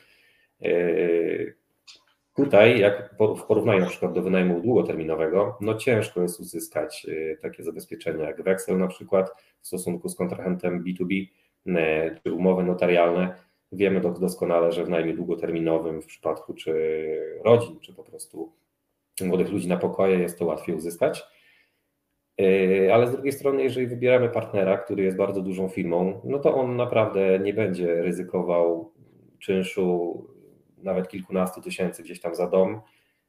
[0.62, 1.56] Yy,
[2.36, 7.64] tutaj, jak w porównaniu na przykład do wynajmu długoterminowego, no ciężko jest uzyskać yy, takie
[7.64, 11.28] zabezpieczenia jak weksel na przykład w stosunku z kontrahentem B2B
[11.66, 11.76] yy,
[12.24, 13.36] czy umowy notarialne.
[13.72, 16.74] Wiemy doskonale, że w najmie długoterminowym w przypadku czy
[17.46, 18.54] rodzin, czy po prostu
[19.22, 21.24] młodych ludzi na pokoje jest to łatwiej uzyskać.
[22.94, 26.76] Ale z drugiej strony, jeżeli wybieramy partnera, który jest bardzo dużą firmą, no to on
[26.76, 28.92] naprawdę nie będzie ryzykował
[29.40, 30.26] czynszu
[30.84, 32.82] nawet kilkunastu tysięcy gdzieś tam za dom,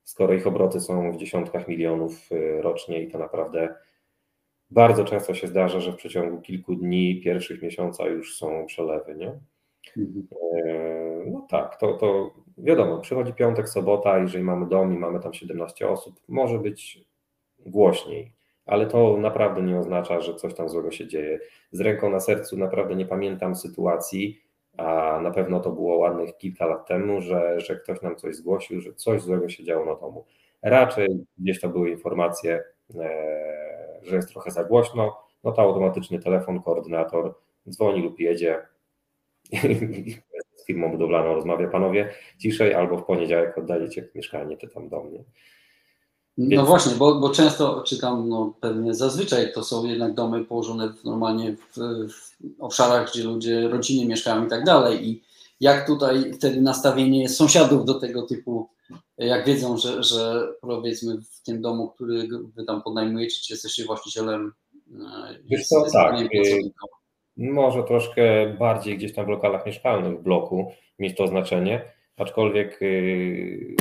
[0.05, 3.75] skoro ich obroty są w dziesiątkach milionów y, rocznie i to naprawdę
[4.71, 9.41] bardzo często się zdarza, że w przeciągu kilku dni, pierwszych miesiąca już są przelewy, nie?
[9.97, 10.27] Mhm.
[10.67, 15.35] E, no tak, to, to wiadomo, przychodzi piątek, sobota, jeżeli mamy dom i mamy tam
[15.35, 17.05] 17 osób, może być
[17.67, 18.33] głośniej,
[18.67, 21.41] ale to naprawdę nie oznacza, że coś tam złego się dzieje.
[21.73, 24.41] Z ręką na sercu naprawdę nie pamiętam sytuacji,
[24.81, 28.81] a na pewno to było ładnych kilka lat temu, że, że ktoś nam coś zgłosił,
[28.81, 30.25] że coś złego się działo na domu.
[30.63, 32.65] Raczej gdzieś to były informacje,
[32.95, 37.35] e, że jest trochę za głośno, no to automatyczny telefon, koordynator
[37.69, 38.67] dzwoni lub jedzie
[40.57, 45.25] z firmą budowlaną rozmawia, panowie, ciszej albo w poniedziałek oddajecie mieszkanie czy tam do mnie.
[46.39, 51.05] No właśnie, bo, bo często czytam, no pewnie zazwyczaj to są jednak domy położone w,
[51.05, 51.79] normalnie w,
[52.13, 55.09] w obszarach, gdzie ludzie rodzinnie mieszkają i tak dalej.
[55.09, 55.23] I
[55.61, 58.69] jak tutaj wtedy nastawienie sąsiadów do tego typu
[59.19, 64.53] jak wiedzą, że, że powiedzmy w tym domu, który wy tam podnajmujecie, czy jesteście właścicielem,
[65.45, 66.17] Wiesz co, tak,
[67.37, 73.77] może troszkę bardziej gdzieś tam w lokalach mieszkalnych w bloku mieć to znaczenie, aczkolwiek yy,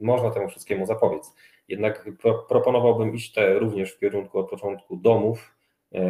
[0.00, 1.32] można temu wszystkiemu zapobiec.
[1.70, 5.54] Jednak pro, proponowałbym iść te również w kierunku od początku domów
[5.92, 6.00] yy,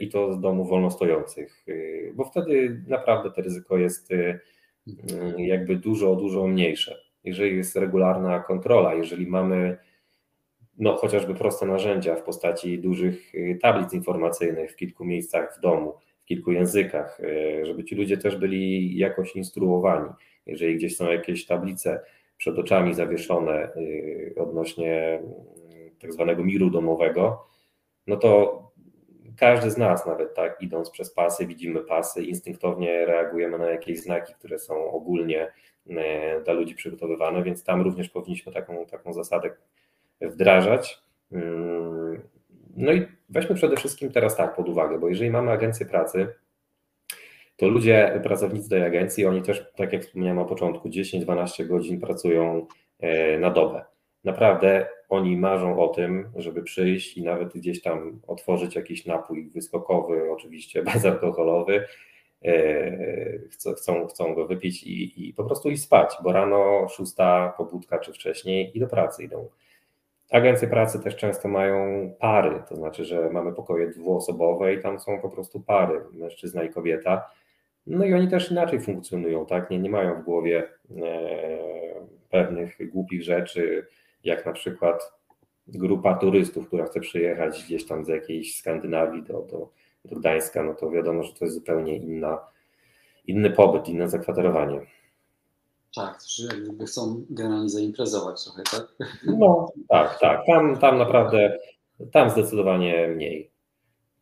[0.00, 4.40] i to z domów wolnostojących, yy, bo wtedy naprawdę to ryzyko jest yy,
[5.38, 6.98] jakby dużo, dużo mniejsze.
[7.24, 9.78] Jeżeli jest regularna kontrola, jeżeli mamy
[10.78, 16.24] no, chociażby proste narzędzia w postaci dużych tablic informacyjnych w kilku miejscach w domu, w
[16.24, 17.20] kilku językach,
[17.62, 20.10] żeby ci ludzie też byli jakoś instruowani.
[20.46, 22.00] Jeżeli gdzieś są jakieś tablice
[22.38, 27.46] przed oczami zawieszone y, odnośnie mm, tak zwanego miru domowego,
[28.06, 28.62] no to
[29.38, 34.34] każdy z nas, nawet tak, idąc przez pasy, widzimy pasy, instynktownie reagujemy na jakieś znaki,
[34.34, 35.52] które są ogólnie
[36.44, 39.50] dla ludzi przygotowywane, więc tam również powinniśmy taką, taką zasadę
[40.20, 41.02] wdrażać.
[41.32, 42.22] Mm,
[42.76, 46.28] no i weźmy przede wszystkim teraz tak pod uwagę, bo jeżeli mamy agencję pracy,
[47.58, 52.66] to ludzie, pracownicy tej agencji, oni też, tak jak wspomniałem na początku, 10-12 godzin pracują
[53.00, 53.84] e, na dobę.
[54.24, 60.30] Naprawdę oni marzą o tym, żeby przyjść i nawet gdzieś tam otworzyć jakiś napój wyskokowy,
[60.32, 61.84] oczywiście bezalkoholowy,
[62.44, 67.98] e, chcą, chcą, go wypić i, i po prostu iść spać, bo rano szósta pobudka
[67.98, 69.48] czy wcześniej i do pracy idą.
[70.30, 71.76] Agencje pracy też często mają
[72.20, 76.68] pary, to znaczy, że mamy pokoje dwuosobowe i tam są po prostu pary, mężczyzna i
[76.68, 77.30] kobieta.
[77.88, 79.70] No i oni też inaczej funkcjonują, tak?
[79.70, 81.18] Nie, nie mają w głowie e,
[82.30, 83.86] pewnych głupich rzeczy,
[84.24, 85.12] jak na przykład
[85.66, 89.70] grupa turystów, która chce przyjechać gdzieś tam z jakiejś Skandynawii do, do,
[90.04, 92.38] do Gdańska, no to wiadomo, że to jest zupełnie inna,
[93.26, 94.80] inny pobyt, inne zakwaterowanie.
[95.94, 99.08] Tak, że jakby chcą generalnie zaimprezować trochę, tak?
[99.38, 100.40] No, tak, tak.
[100.46, 101.58] Tam, tam naprawdę,
[102.12, 103.50] tam zdecydowanie mniej.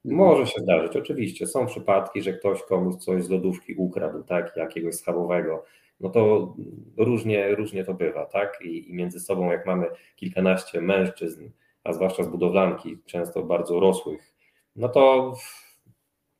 [0.06, 1.46] Może się zdarzyć, oczywiście.
[1.46, 5.64] Są przypadki, że ktoś komuś coś z lodówki ukradł, tak, jakiegoś schabowego.
[6.00, 6.54] No to
[6.96, 8.58] różnie, różnie to bywa, tak?
[8.64, 11.48] I, I między sobą, jak mamy kilkanaście mężczyzn,
[11.84, 14.34] a zwłaszcza z budowlanki, często bardzo rosłych,
[14.76, 15.34] no to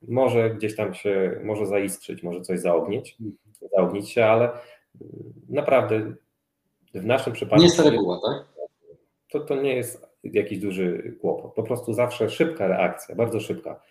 [0.09, 3.17] może gdzieś tam się, może zaiskrzyć, może coś zaognić,
[3.77, 4.51] zaognić się, ale
[5.49, 6.15] naprawdę
[6.95, 7.61] w naszym przypadku.
[7.61, 8.67] Nie jest to reguła, tak?
[9.31, 11.55] To, to nie jest jakiś duży kłopot.
[11.55, 13.83] Po prostu zawsze szybka reakcja, bardzo szybka.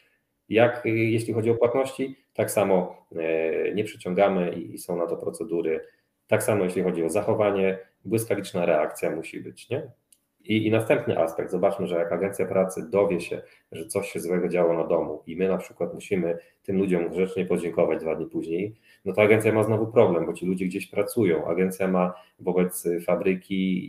[0.49, 5.85] Jak jeśli chodzi o płatności, tak samo e, nie przyciągamy i są na to procedury.
[6.27, 9.69] Tak samo jeśli chodzi o zachowanie, błyskawiczna reakcja musi być.
[9.69, 9.91] Nie?
[10.45, 14.47] I, I, następny aspekt, zobaczmy, że jak agencja pracy dowie się, że coś się złego
[14.47, 18.75] działo na domu i my na przykład musimy tym ludziom grzecznie podziękować dwa dni później,
[19.05, 21.47] no to agencja ma znowu problem, bo ci ludzie gdzieś pracują.
[21.47, 23.85] Agencja ma wobec fabryki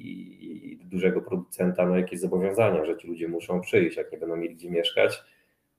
[0.73, 4.55] i dużego producenta no, jakieś zobowiązania, że ci ludzie muszą przyjść, jak nie będą mieli
[4.55, 5.23] gdzie mieszkać,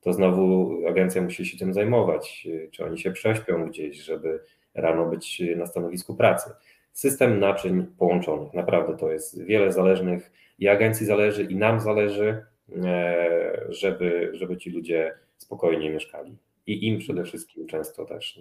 [0.02, 4.40] to znowu agencja musi się tym zajmować, czy oni się prześpią gdzieś, żeby
[4.74, 6.50] rano być na stanowisku pracy.
[6.98, 12.46] System naczyń połączonych, naprawdę to jest wiele zależnych i agencji zależy, i nam zależy,
[12.86, 16.38] e, żeby, żeby ci ludzie spokojnie mieszkali.
[16.68, 18.40] I im przede wszystkim często też.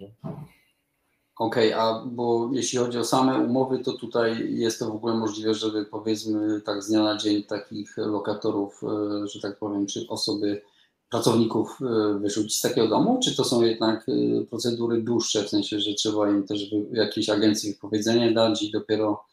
[1.39, 5.13] Okej, okay, a bo jeśli chodzi o same umowy, to tutaj jest to w ogóle
[5.13, 10.05] możliwe, żeby powiedzmy tak z dnia na dzień takich lokatorów, e, że tak powiem, czy
[10.09, 10.61] osoby,
[11.09, 14.05] pracowników e, wyrzucić z takiego domu, czy to są jednak
[14.49, 19.23] procedury dłuższe, w sensie, że trzeba im też jakiejś agencji wypowiedzenie dać i dopiero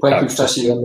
[0.00, 0.76] tak, jakimś czasie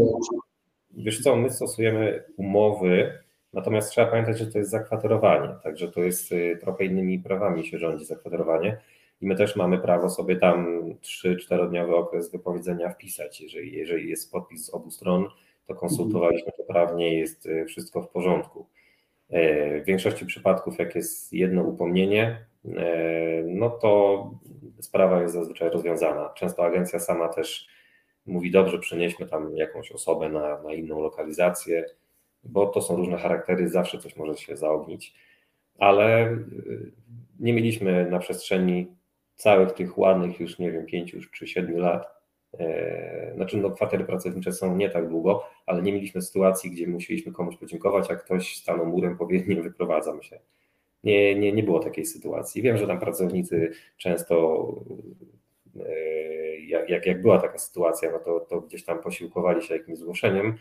[0.91, 3.13] Wiesz co, my stosujemy umowy,
[3.53, 7.77] natomiast trzeba pamiętać, że to jest zakwaterowanie, także to jest y, trochę innymi prawami się
[7.77, 8.77] rządzi zakwaterowanie
[9.21, 10.83] i my też mamy prawo sobie tam
[11.25, 13.41] 3-4-dniowy okres wypowiedzenia wpisać.
[13.41, 15.25] Jeżeli, jeżeli jest podpis z obu stron,
[15.67, 18.67] to konsultowaliśmy to prawnie, jest wszystko w porządku.
[19.29, 24.31] E, w większości przypadków, jak jest jedno upomnienie, e, no to
[24.81, 26.29] sprawa jest zazwyczaj rozwiązana.
[26.29, 27.67] Często agencja sama też
[28.25, 31.85] mówi dobrze, przenieśmy tam jakąś osobę na, na inną lokalizację,
[32.43, 35.13] bo to są różne charaktery, zawsze coś może się zaognić,
[35.77, 36.91] ale y,
[37.39, 38.87] nie mieliśmy na przestrzeni
[39.35, 42.16] całych tych ładnych już, nie wiem, pięciu czy siedmiu lat, e,
[43.35, 47.57] znaczy no kwatery pracownicze są nie tak długo, ale nie mieliśmy sytuacji, gdzie musieliśmy komuś
[47.57, 50.39] podziękować, a ktoś stanął murem, powiedział, nie wyprowadzam się.
[51.03, 52.61] Nie, nie, nie było takiej sytuacji.
[52.61, 54.65] Wiem, że tam pracownicy często
[56.67, 60.57] jak, jak, jak była taka sytuacja, no to, to gdzieś tam posiłkowali się jakimś zgłoszeniem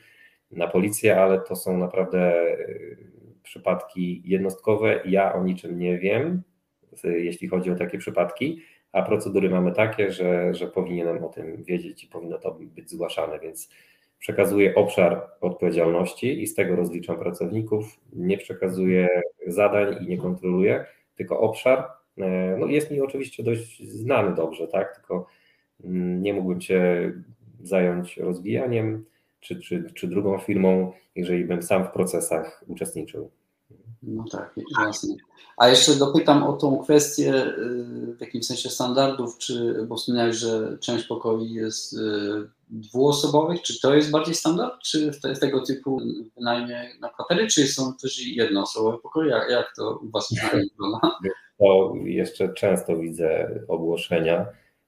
[0.50, 2.96] na policję, ale to są naprawdę y,
[3.42, 5.00] przypadki jednostkowe.
[5.04, 6.42] Ja o niczym nie wiem,
[7.04, 8.62] jeśli chodzi o takie przypadki,
[8.96, 13.38] a procedury mamy takie, że, że powinienem o tym wiedzieć i powinno to być zgłaszane,
[13.38, 13.70] więc
[14.18, 19.08] przekazuję obszar odpowiedzialności i z tego rozliczam pracowników, nie przekazuję
[19.46, 20.84] zadań i nie kontroluję,
[21.16, 21.84] tylko obszar.
[22.18, 25.26] E, no jest mi oczywiście dość znany dobrze, tak, tylko
[25.84, 27.12] mm, nie mógłbym się
[27.62, 29.04] zająć rozwijaniem
[29.40, 33.30] czy, czy, czy drugą firmą, jeżeli bym sam w procesach uczestniczył.
[34.06, 35.14] No tak, jasne.
[35.56, 40.78] A jeszcze dopytam o tą kwestię y, w jakimś sensie standardów, czy, bo wspomniałeś, że
[40.78, 41.98] część pokoi jest y,
[42.68, 46.00] dwuosobowych, czy to jest bardziej standard, czy w tego typu
[46.36, 49.30] wynajmie na kwatery, czy są też jednoosobowe pokoje?
[49.30, 51.18] Jak, jak to u Was wygląda?
[51.58, 54.46] To jeszcze często widzę ogłoszenia,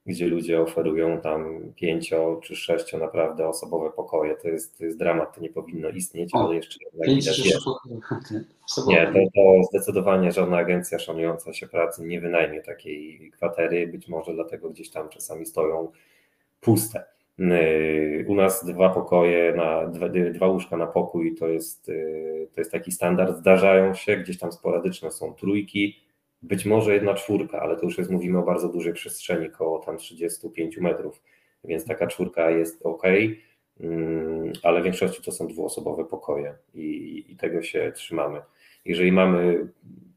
[0.09, 4.35] gdzie ludzie oferują tam pięcio czy sześcio naprawdę osobowe pokoje.
[4.35, 7.65] To jest, to jest dramat, to nie powinno istnieć, ale jeszcze jak widać jest.
[8.87, 14.33] Nie, to, to zdecydowanie żadna agencja szanująca się pracy nie wynajmie takiej kwatery, być może
[14.33, 15.91] dlatego gdzieś tam czasami stoją
[16.61, 17.03] puste.
[17.39, 22.61] Yy, u nas dwa pokoje, na, dwa, dwa łóżka na pokój to jest, yy, to
[22.61, 23.37] jest taki standard.
[23.37, 26.08] Zdarzają się, gdzieś tam sporadyczne są trójki,
[26.41, 29.97] być może jedna czwórka, ale to już jest, mówimy o bardzo dużej przestrzeni, koło tam
[29.97, 31.21] 35 metrów,
[31.63, 33.03] więc taka czwórka jest ok,
[33.79, 38.41] mm, ale w większości to są dwuosobowe pokoje i, i tego się trzymamy.
[38.85, 39.67] Jeżeli mamy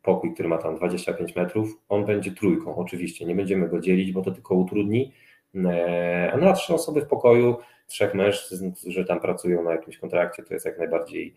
[0.02, 4.22] pokój, który ma tam 25 metrów, on będzie trójką, oczywiście, nie będziemy go dzielić, bo
[4.22, 5.12] to tylko utrudni,
[5.54, 7.56] e, a na trzy osoby w pokoju,
[7.86, 11.34] trzech mężczyzn, którzy tam pracują na jakimś kontrakcie, to jest jak najbardziej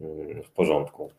[0.00, 1.10] mm, w porządku.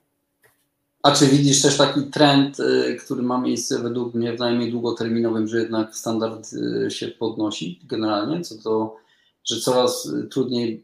[1.03, 5.47] A czy widzisz też taki trend, y, który ma miejsce według mnie w najmniej długoterminowym,
[5.47, 8.95] że jednak standard y, się podnosi generalnie, co to,
[9.43, 10.83] że coraz trudniej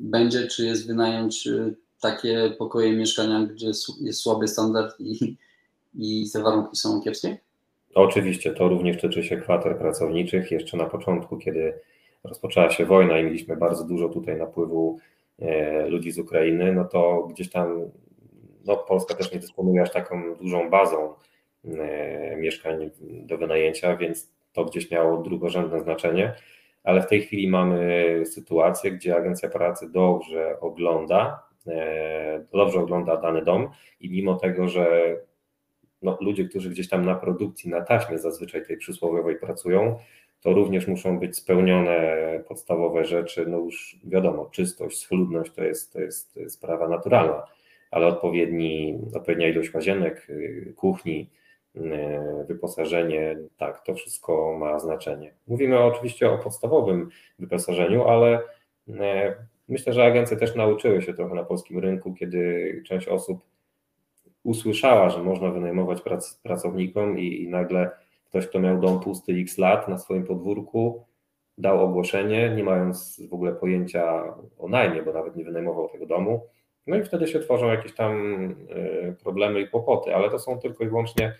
[0.00, 3.66] będzie, czy jest wynająć y, takie pokoje mieszkania, gdzie
[4.00, 5.36] jest słaby standard i,
[5.94, 7.38] i te warunki są kiepskie?
[7.94, 10.50] Oczywiście, to również tyczy się kwater pracowniczych.
[10.50, 11.74] Jeszcze na początku, kiedy
[12.24, 14.98] rozpoczęła się wojna i mieliśmy bardzo dużo tutaj napływu
[15.38, 17.80] e, ludzi z Ukrainy, no to gdzieś tam
[18.64, 21.14] no, Polska też nie dysponuje aż taką dużą bazą
[21.64, 26.34] e, mieszkań do wynajęcia, więc to gdzieś miało drugorzędne znaczenie,
[26.84, 33.42] ale w tej chwili mamy sytuację, gdzie agencja pracy dobrze ogląda, e, dobrze ogląda dany
[33.42, 35.16] dom i mimo tego, że
[36.02, 39.98] no, ludzie, którzy gdzieś tam na produkcji, na taśmie zazwyczaj tej przysłowiowej pracują,
[40.40, 42.16] to również muszą być spełnione
[42.48, 47.42] podstawowe rzeczy, no już wiadomo, czystość, schludność to jest, to jest sprawa naturalna
[47.94, 51.30] ale odpowiedni, odpowiednia ilość łazienek, y, kuchni,
[51.76, 51.80] y,
[52.48, 55.34] wyposażenie, tak, to wszystko ma znaczenie.
[55.46, 58.40] Mówimy oczywiście o podstawowym wyposażeniu, ale
[58.88, 58.92] y,
[59.68, 63.40] myślę, że agencje też nauczyły się trochę na polskim rynku, kiedy część osób
[64.42, 67.90] usłyszała, że można wynajmować prac, pracownikom i, i nagle
[68.24, 71.04] ktoś, kto miał dom pusty x lat na swoim podwórku,
[71.58, 76.40] dał ogłoszenie, nie mając w ogóle pojęcia o najmie, bo nawet nie wynajmował tego domu,
[76.86, 80.84] no i wtedy się tworzą jakieś tam e, problemy i kłopoty, ale to są tylko
[80.84, 81.34] i wyłącznie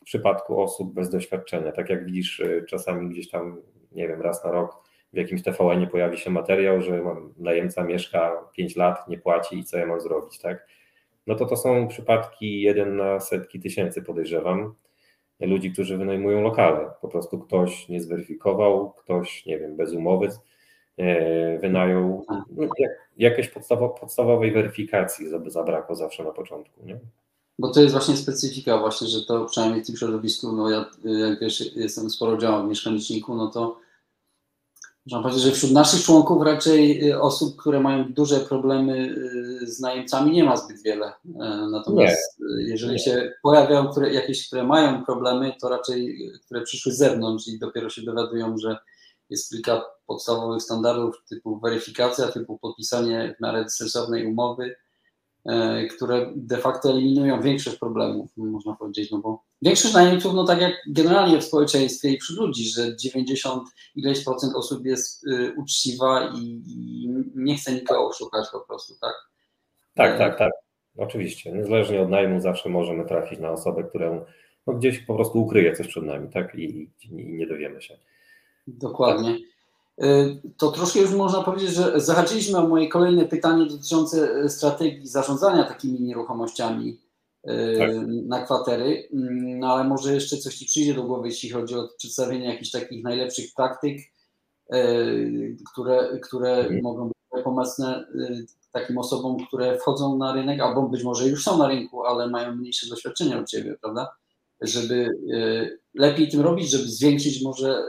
[0.00, 1.72] w przypadku osób bez doświadczenia.
[1.72, 3.62] Tak jak widzisz, e, czasami gdzieś tam,
[3.92, 7.02] nie wiem, raz na rok w jakimś TVN pojawi się materiał, że
[7.38, 10.66] najemca mieszka 5 lat, nie płaci i co ja mam zrobić, tak?
[11.26, 14.74] No to to są przypadki jeden na setki tysięcy, podejrzewam,
[15.40, 16.90] ludzi, którzy wynajmują lokale.
[17.00, 20.28] Po prostu ktoś nie zweryfikował, ktoś, nie wiem, bez umowy
[21.60, 22.44] wynajął no,
[23.54, 26.86] podstawo, podstawowej weryfikacji zabrakło zawsze na początku.
[26.86, 27.00] Nie?
[27.58, 31.40] Bo to jest właśnie specyfika właśnie, że to przynajmniej w tym środowisku, no ja jak
[31.40, 33.82] wiesz, jestem sporo działał w mieszkaniczniku, no to
[35.06, 39.14] można powiedzieć, że wśród naszych członków raczej y, osób, które mają duże problemy
[39.62, 41.06] y, z najemcami nie ma zbyt wiele.
[41.06, 42.46] E, natomiast nie.
[42.46, 42.98] Y, jeżeli nie.
[42.98, 47.90] się pojawiają które, jakieś, które mają problemy, to raczej które przyszły z zewnątrz i dopiero
[47.90, 48.76] się dowiadują, że
[49.30, 54.74] jest kilka podstawowych standardów typu weryfikacja, typu podpisanie w miarę sensownej umowy,
[55.44, 60.60] e, które de facto eliminują większość problemów, można powiedzieć, no bo większość najemców, no tak
[60.60, 66.32] jak generalnie w społeczeństwie i wśród ludzi, że 90 ileś procent osób jest y, uczciwa
[66.36, 69.14] i, i nie chce nikogo oszukać po prostu, tak?
[69.94, 70.52] Tak, e, tak, tak.
[70.96, 71.52] Oczywiście.
[71.52, 74.24] Niezależnie od najmu zawsze możemy trafić na osobę, którą
[74.66, 76.54] no, gdzieś po prostu ukryje coś przed nami, tak?
[76.54, 77.98] I, i nie dowiemy się.
[78.66, 79.38] Dokładnie.
[80.00, 85.06] Y, to troszkę już można powiedzieć, że zahaczyliśmy o moje kolejne pytanie dotyczące y, strategii
[85.06, 87.00] zarządzania takimi nieruchomościami
[87.50, 87.90] y, tak.
[88.08, 91.88] na kwatery, mm, no ale może jeszcze coś Ci przyjdzie do głowy, jeśli chodzi o
[91.98, 93.98] przedstawienie jakichś takich najlepszych praktyk,
[95.72, 96.82] które, które mhm.
[96.82, 98.06] mogą być pomocne
[98.72, 102.56] takim osobom, które wchodzą na rynek, albo być może już są na rynku, ale mają
[102.56, 104.08] mniejsze doświadczenie od Ciebie, prawda?
[104.62, 105.08] Żeby
[105.94, 107.82] lepiej tym robić, żeby zwiększyć może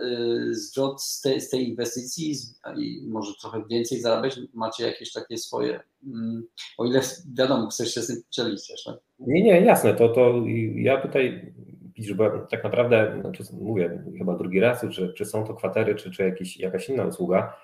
[0.52, 2.36] zwrot z tej, z tej inwestycji
[2.78, 4.40] i może trochę więcej zarabiać?
[4.54, 6.48] Macie jakieś takie swoje, mm,
[6.78, 7.02] o ile
[7.38, 8.96] wiadomo, chcesz się z tym dzielić tak?
[9.20, 10.34] Nie, nie, jasne, to, to
[10.76, 11.54] ja tutaj
[11.98, 16.24] żeby tak naprawdę, znaczy mówię chyba drugi raz, czy, czy są to kwatery, czy, czy
[16.24, 17.58] jakiś, jakaś inna usługa,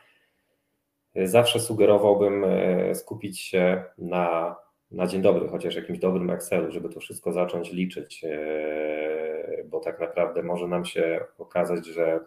[1.15, 4.55] zawsze sugerowałbym e, skupić się na,
[4.91, 9.99] na dzień dobry, chociaż jakimś dobrym Excelu, żeby to wszystko zacząć liczyć, e, bo tak
[9.99, 12.19] naprawdę może nam się okazać, że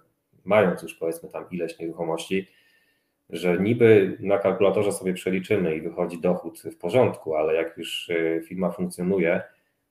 [0.45, 2.49] mając już powiedzmy tam ileś nieruchomości,
[3.31, 8.41] że niby na kalkulatorze sobie przeliczymy i wychodzi dochód w porządku, ale jak już e,
[8.41, 9.43] firma funkcjonuje,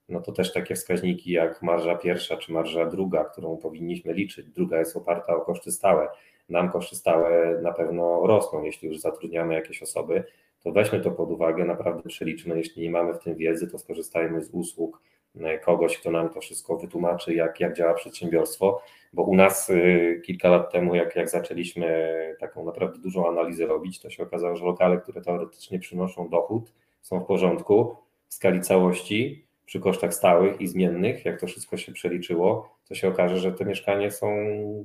[0.09, 4.79] no to też takie wskaźniki jak marża pierwsza czy marża druga, którą powinniśmy liczyć, druga
[4.79, 6.07] jest oparta o koszty stałe.
[6.49, 10.23] Nam koszty stałe na pewno rosną, jeśli już zatrudniamy jakieś osoby,
[10.63, 12.57] to weźmy to pod uwagę, naprawdę przeliczmy.
[12.57, 15.01] Jeśli nie mamy w tym wiedzy, to skorzystajmy z usług
[15.39, 18.81] e, kogoś, kto nam to wszystko wytłumaczy, jak, jak działa przedsiębiorstwo,
[19.13, 23.99] bo u nas e, kilka lat temu, jak, jak zaczęliśmy taką naprawdę dużą analizę robić,
[23.99, 27.95] to się okazało, że lokale, które teoretycznie przynoszą dochód, są w porządku
[28.27, 33.07] w skali całości, przy kosztach stałych i zmiennych, jak to wszystko się przeliczyło, to się
[33.07, 34.31] okaże, że te mieszkania są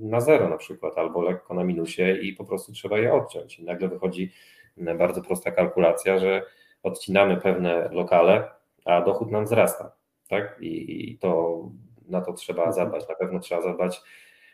[0.01, 3.59] na zero na przykład, albo lekko na minusie i po prostu trzeba je odciąć.
[3.59, 4.33] I nagle wychodzi
[4.77, 6.43] bardzo prosta kalkulacja, że
[6.83, 8.51] odcinamy pewne lokale,
[8.85, 9.93] a dochód nam wzrasta.
[10.29, 10.57] Tak?
[10.61, 11.63] I, i to
[12.09, 13.09] na to trzeba zadbać.
[13.09, 14.03] Na pewno trzeba zadbać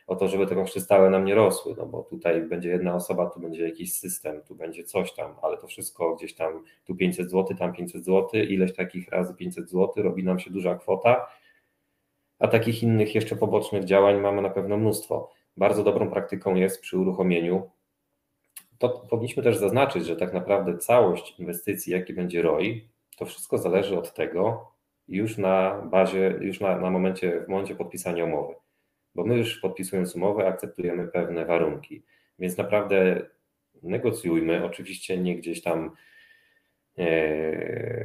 [0.07, 3.31] o to, żeby te koszty stałe nam nie rosły, no bo tutaj będzie jedna osoba,
[3.31, 7.31] tu będzie jakiś system, tu będzie coś tam, ale to wszystko gdzieś tam, tu 500
[7.31, 11.27] zł, tam 500 zł, ileś takich razy 500 zł, robi nam się duża kwota,
[12.39, 15.31] a takich innych jeszcze pobocznych działań mamy na pewno mnóstwo.
[15.57, 17.71] Bardzo dobrą praktyką jest przy uruchomieniu,
[18.89, 23.99] to powinniśmy też zaznaczyć, że tak naprawdę całość inwestycji, jaki będzie ROI, to wszystko zależy
[23.99, 24.73] od tego
[25.09, 28.55] już na bazie, już na, na momencie, w momencie podpisania umowy
[29.15, 32.03] bo my już podpisując umowę akceptujemy pewne warunki.
[32.39, 33.27] Więc naprawdę
[33.83, 35.91] negocjujmy, oczywiście nie gdzieś tam,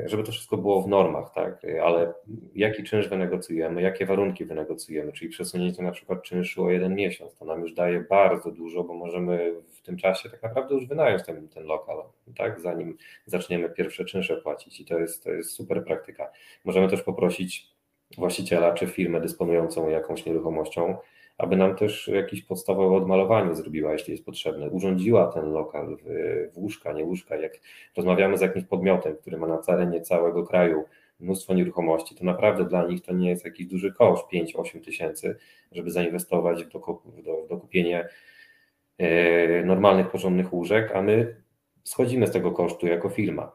[0.06, 2.14] żeby to wszystko było w normach, tak, ale
[2.56, 7.46] jaki czynsz wynegocjujemy, jakie warunki wynegocjujemy, czyli przesunięcie na przykład czynszu o jeden miesiąc, to
[7.46, 11.50] nam już daje bardzo dużo, bo możemy w tym czasie tak naprawdę już wynająć ten,
[11.50, 12.04] ten lokal,
[12.38, 14.80] tak, zanim zaczniemy pierwsze czynsze płacić.
[14.80, 16.32] I to jest, to jest super praktyka.
[16.66, 17.78] Możemy też poprosić
[18.18, 20.98] właściciela czy firmę dysponującą jakąś nieruchomością,
[21.38, 24.70] aby nam też jakieś podstawowe odmalowanie zrobiła, jeśli jest potrzebne.
[24.70, 26.04] Urządziła ten lokal w,
[26.54, 27.36] w łóżka, nie łóżka.
[27.36, 27.60] Jak
[27.98, 30.84] rozmawiamy z jakimś podmiotem, który ma na terenie całego kraju
[31.20, 35.36] mnóstwo nieruchomości, to naprawdę dla nich to nie jest jakiś duży koszt, 5-8 tysięcy,
[35.72, 37.04] żeby zainwestować w, dokup,
[37.46, 38.10] w dokupienie
[38.98, 41.36] e, normalnych, porządnych łóżek, a my
[41.84, 43.52] schodzimy z tego kosztu jako firma.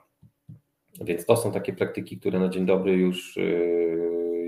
[1.01, 3.43] Więc to są takie praktyki, które na dzień dobry już e,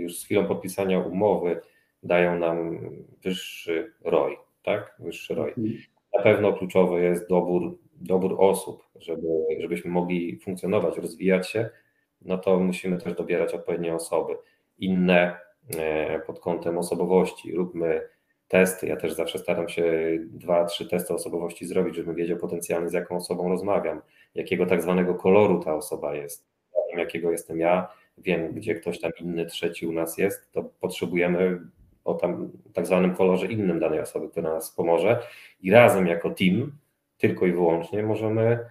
[0.05, 1.61] już z chwilą podpisania umowy
[2.05, 2.80] dają nam
[3.22, 4.96] wyższy ROI, tak?
[4.98, 5.48] Wyższy ROI.
[5.48, 5.74] Mhm.
[6.14, 9.28] Na pewno kluczowy jest dobór, dobór osób, żeby,
[9.61, 11.70] żebyśmy mogli funkcjonować, rozwijać się,
[12.22, 14.36] no to musimy też dobierać odpowiednie osoby.
[14.78, 15.36] Inne
[15.78, 17.55] e, pod kątem osobowości.
[17.55, 18.09] Róbmy
[18.48, 18.86] testy.
[18.86, 19.84] Ja też zawsze staram się
[20.22, 24.02] dwa, trzy testy osobowości zrobić, żebym wiedział potencjalnie z jaką osobą rozmawiam,
[24.34, 26.48] jakiego tak zwanego koloru ta osoba jest,
[26.96, 27.88] jakiego jestem ja,
[28.18, 31.61] wiem, gdzie ktoś tam inny, trzeci u nas jest, to potrzebujemy
[32.05, 35.22] o tam tak zwanym kolorze innym danej osoby, która nas pomoże
[35.61, 36.72] i razem jako team,
[37.18, 38.66] tylko i wyłącznie możemy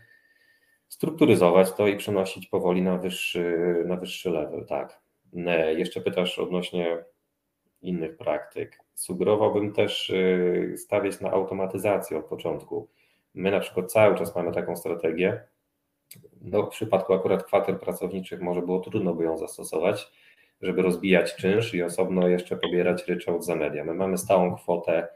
[0.87, 5.01] strukturyzować to i przenosić powoli na wyższy, na wyższy level, tak.
[5.75, 7.03] Jeszcze pytasz odnośnie
[7.81, 8.79] innych praktyk.
[8.93, 12.89] Sugerowałbym też y, stawiać na automatyzację od początku.
[13.33, 15.43] My na przykład cały czas mamy taką strategię,
[16.41, 20.11] no, w przypadku akurat kwater pracowniczych może było trudno by ją zastosować,
[20.63, 23.85] żeby rozbijać czynsz i osobno jeszcze pobierać ryczałt za media.
[23.85, 25.07] My mamy stałą kwotę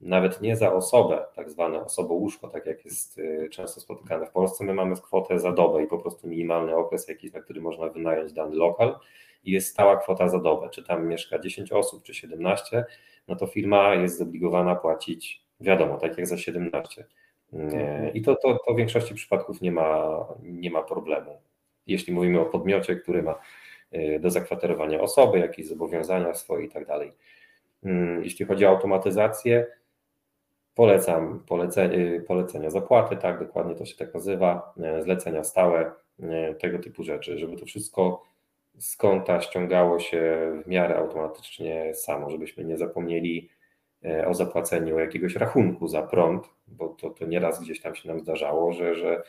[0.00, 4.64] nawet nie za osobę, tak zwane osobouszko, tak jak jest y, często spotykane w Polsce,
[4.64, 8.32] my mamy kwotę za dobę i po prostu minimalny okres jakiś, na który można wynająć
[8.32, 8.98] dany lokal
[9.44, 12.84] i jest stała kwota za dobę, czy tam mieszka 10 osób, czy 17,
[13.28, 17.04] no to firma jest zobligowana płacić, wiadomo, tak jak za 17.
[18.14, 21.40] I to, to, to w większości przypadków nie ma, nie ma problemu.
[21.86, 23.38] Jeśli mówimy o podmiocie, który ma
[24.20, 27.12] do zakwaterowania osoby, jakieś zobowiązania swoje i tak dalej.
[27.84, 29.66] Mm, jeśli chodzi o automatyzację,
[30.74, 36.78] polecam polecenie, polecenia zapłaty, tak, dokładnie to się tak nazywa, y, zlecenia stałe, y, tego
[36.78, 38.22] typu rzeczy, żeby to wszystko
[38.78, 43.48] z konta ściągało się w miarę automatycznie samo, żebyśmy nie zapomnieli
[44.26, 48.72] o zapłaceniu jakiegoś rachunku za prąd, bo to, to nieraz gdzieś tam się nam zdarzało,
[48.72, 49.22] że, że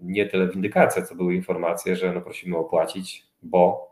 [0.00, 3.88] nie tyle windykacja, co były informacje, że no prosimy opłacić, bo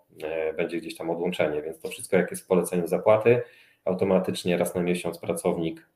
[0.57, 3.43] będzie gdzieś tam odłączenie, więc to wszystko jak jest w poleceniu zapłaty,
[3.85, 5.87] automatycznie raz na miesiąc pracownik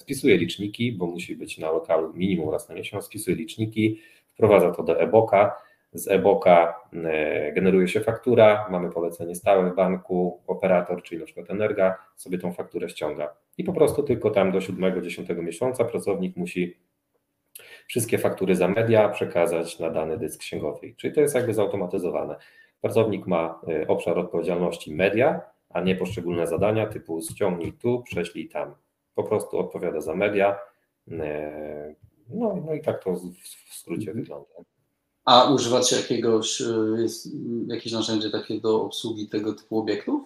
[0.00, 4.00] spisuje liczniki, bo musi być na lokalu minimum raz na miesiąc, spisuje liczniki,
[4.34, 5.56] wprowadza to do e-boka,
[5.92, 11.50] z e-boka e, generuje się faktura, mamy polecenie stałe w banku, operator, czyli na przykład
[11.50, 13.34] Energa, sobie tą fakturę ściąga.
[13.58, 16.76] I po prostu tylko tam do 7-10 miesiąca pracownik musi
[17.90, 20.94] wszystkie faktury za media przekazać na dany dysk księgowy.
[20.96, 22.36] Czyli to jest jakby zautomatyzowane.
[22.80, 28.74] Pracownik ma e, obszar odpowiedzialności media, a nie poszczególne zadania typu ściągnij tu, prześlij tam.
[29.14, 30.58] Po prostu odpowiada za media.
[31.10, 31.94] E,
[32.28, 33.14] no, no i tak to
[33.70, 34.54] w skrócie wygląda.
[35.24, 37.28] A używacie jakiegoś, e, jest
[37.66, 40.22] jakieś narzędzie takie do obsługi tego typu obiektów?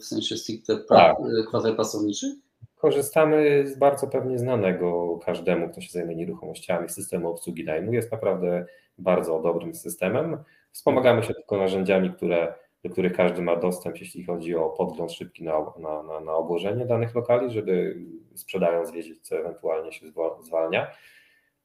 [0.00, 1.16] W sensie stricte tak.
[1.48, 2.34] kwater pracowniczych?
[2.78, 7.92] Korzystamy z bardzo pewnie znanego każdemu, kto się zajmuje nieruchomościami, systemu obsługi najmu.
[7.92, 8.66] Jest naprawdę
[8.98, 10.36] bardzo dobrym systemem.
[10.72, 12.54] Wspomagamy się tylko narzędziami, które,
[12.84, 16.86] do których każdy ma dostęp, jeśli chodzi o podgląd szybki na, na, na, na obłożenie
[16.86, 17.96] danych lokali, żeby
[18.34, 20.06] sprzedając wiedzieć, co ewentualnie się
[20.40, 20.86] zwalnia.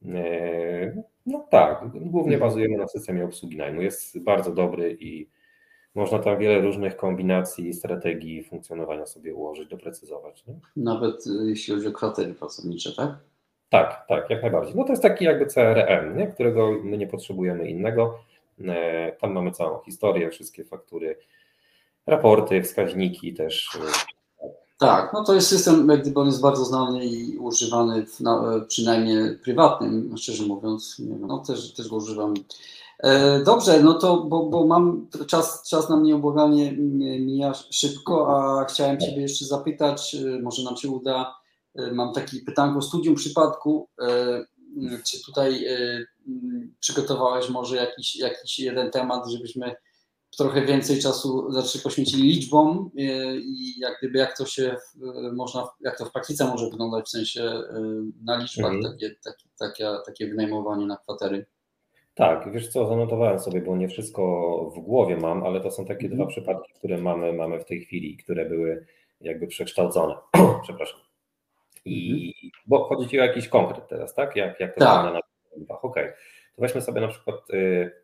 [0.05, 3.82] E, no tak, głównie bazujemy na systemie obsługi najmu.
[3.82, 5.30] Jest bardzo dobry i
[5.96, 10.46] można tam wiele różnych kombinacji, strategii funkcjonowania sobie ułożyć, doprecyzować.
[10.48, 10.54] Nie?
[10.76, 13.18] Nawet y, jeśli chodzi o kwatery pracownicze, tak?
[13.70, 14.76] Tak, tak, jak najbardziej.
[14.76, 16.28] No to jest taki jakby CRM, nie?
[16.28, 18.20] którego my nie potrzebujemy innego.
[18.68, 21.18] E, tam mamy całą historię, wszystkie faktury,
[22.08, 24.14] raporty, wskaźniki też y,
[24.84, 28.62] tak, no to jest system, jak gdyby on jest bardzo znany i używany w, na,
[28.68, 32.34] przynajmniej prywatnym, szczerze mówiąc, nie wiem, no też, też go używam.
[33.00, 36.72] E, dobrze, no to, bo, bo mam czas, czas na mnie obłaganie
[37.20, 41.36] mija szybko, a chciałem Ciebie jeszcze zapytać, e, może nam się uda,
[41.76, 43.89] e, mam taki pytanko o studium przypadku,
[45.06, 45.66] czy tutaj
[46.80, 49.76] przygotowałeś może jakiś, jakiś jeden temat, żebyśmy
[50.38, 52.91] trochę więcej czasu znaczy poświęcili liczbom
[53.44, 54.76] i jak gdyby jak to się
[55.34, 57.62] można, jak to w praktyce może wyglądać w sensie
[58.24, 58.94] na liczbach mhm.
[58.94, 61.46] takie, takie, takie, takie wynajmowanie na kwatery.
[62.16, 64.24] Tak, wiesz co, zanotowałem sobie, bo nie wszystko
[64.76, 66.16] w głowie mam, ale to są takie mhm.
[66.16, 68.86] dwa przypadki, które mamy, mamy w tej chwili, które były
[69.22, 70.16] jakby przekształcone.
[70.64, 70.99] Przepraszam.
[71.86, 72.51] I mhm.
[72.68, 74.36] bo chodzi ci o jakiś konkret teraz, tak?
[74.36, 75.14] Jak, jak to tak.
[75.14, 75.20] na
[75.70, 75.80] Okej.
[75.82, 76.14] Okay.
[76.55, 78.03] To weźmy sobie na przykład y,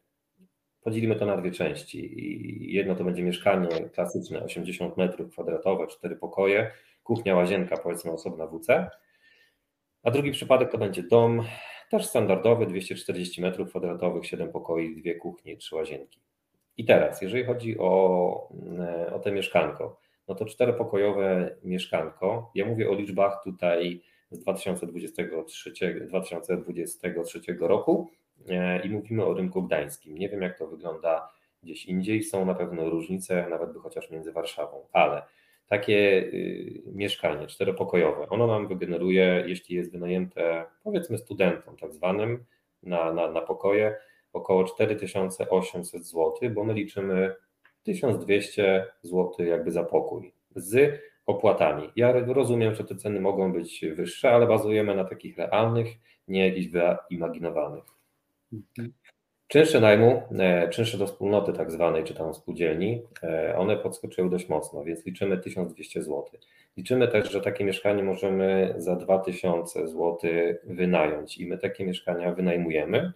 [0.81, 2.19] Podzielimy to na dwie części.
[2.19, 6.71] I jedno to będzie mieszkanie klasyczne, 80 metrów kwadratowe, cztery pokoje,
[7.03, 8.89] kuchnia, łazienka, powiedzmy osobna WC.
[10.03, 11.43] A drugi przypadek to będzie dom,
[11.89, 16.19] też standardowy, 240 metrów kwadratowych, 7 pokoi, dwie kuchnie, trzy łazienki.
[16.77, 22.89] I teraz, jeżeli chodzi o, e, o te mieszkanko, no to czteropokojowe mieszkanko, ja mówię
[22.89, 25.71] o liczbach tutaj z 2023,
[26.07, 28.09] 2023 roku,
[28.47, 30.17] E, i mówimy o rynku gdańskim.
[30.17, 31.29] Nie wiem, jak to wygląda
[31.63, 32.23] gdzieś indziej.
[32.23, 35.21] Są na pewno różnice, nawet by chociaż między Warszawą, ale
[35.69, 42.45] takie y, mieszkanie czteropokojowe, ono nam wygeneruje, jeśli jest wynajęte powiedzmy studentom tak zwanym
[42.83, 43.95] na, na, na pokoje,
[44.33, 47.35] około 4800 zł, bo my liczymy
[47.83, 51.89] 1200 zł jakby za pokój z opłatami.
[51.95, 55.87] Ja rozumiem, że te ceny mogą być wyższe, ale bazujemy na takich realnych,
[56.27, 57.83] nie jakichś wyimaginowanych.
[59.49, 64.49] Czynsze najmu, e, czynsze do wspólnoty tak zwanej, czy tam spółdzielni, e, one podskoczyły dość
[64.49, 66.23] mocno, więc liczymy 1200 zł.
[66.77, 70.17] Liczymy też, że takie mieszkanie możemy za 2000 zł
[70.63, 73.11] wynająć i my takie mieszkania wynajmujemy.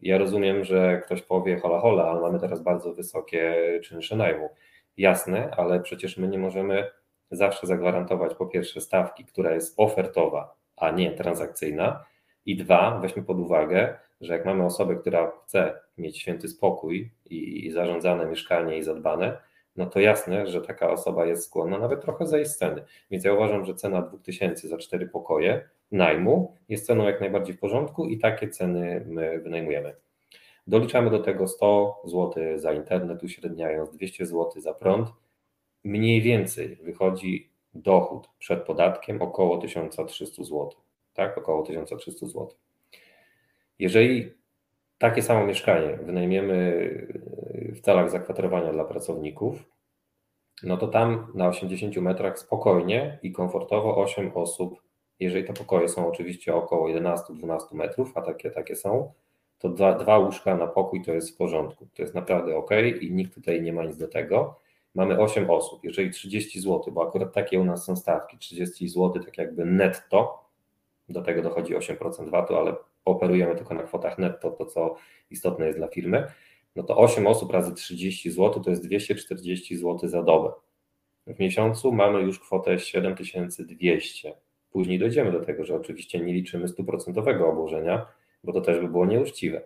[0.00, 3.54] Ja rozumiem, że ktoś powie hola hola, ale mamy teraz bardzo wysokie
[3.84, 4.48] czynsze najmu.
[4.96, 6.90] Jasne, ale przecież my nie możemy
[7.30, 12.04] zawsze zagwarantować po pierwsze stawki, która jest ofertowa, a nie transakcyjna
[12.46, 17.66] i dwa, weźmy pod uwagę, że jak mamy osobę, która chce mieć święty spokój i,
[17.66, 19.38] i zarządzane mieszkanie i zadbane,
[19.76, 22.84] no to jasne, że taka osoba jest skłonna nawet trochę zejść z ceny.
[23.10, 27.58] Więc ja uważam, że cena 2000 za cztery pokoje najmu jest ceną jak najbardziej w
[27.58, 29.94] porządku i takie ceny my wynajmujemy.
[30.66, 35.08] Doliczamy do tego 100 zł za internet, uśredniając 200 zł za prąd.
[35.84, 40.70] Mniej więcej wychodzi dochód przed podatkiem około 1300 zł.
[41.14, 42.48] Tak, około 1300 zł.
[43.78, 44.32] Jeżeli
[44.98, 46.88] takie samo mieszkanie wynajmiemy
[47.68, 49.64] w celach zakwaterowania dla pracowników,
[50.62, 54.82] no to tam na 80 metrach spokojnie i komfortowo 8 osób,
[55.20, 59.12] jeżeli te pokoje są oczywiście około 11-12 metrów, a takie, takie są,
[59.58, 61.86] to dwa, dwa łóżka na pokój to jest w porządku.
[61.94, 62.70] To jest naprawdę ok
[63.00, 64.60] i nikt tutaj nie ma nic do tego.
[64.94, 65.84] Mamy 8 osób.
[65.84, 70.44] Jeżeli 30 zł, bo akurat takie u nas są stawki, 30 zł tak jakby netto,
[71.08, 74.96] do tego dochodzi 8% VAT-u, ale operujemy tylko na kwotach netto, to co
[75.30, 76.26] istotne jest dla firmy,
[76.76, 80.52] no to 8 osób razy 30 zł to jest 240 zł za dobę.
[81.26, 84.34] W miesiącu mamy już kwotę 7200.
[84.70, 88.06] Później dojdziemy do tego, że oczywiście nie liczymy stuprocentowego obłożenia,
[88.44, 89.62] bo to też by było nieuczciwe.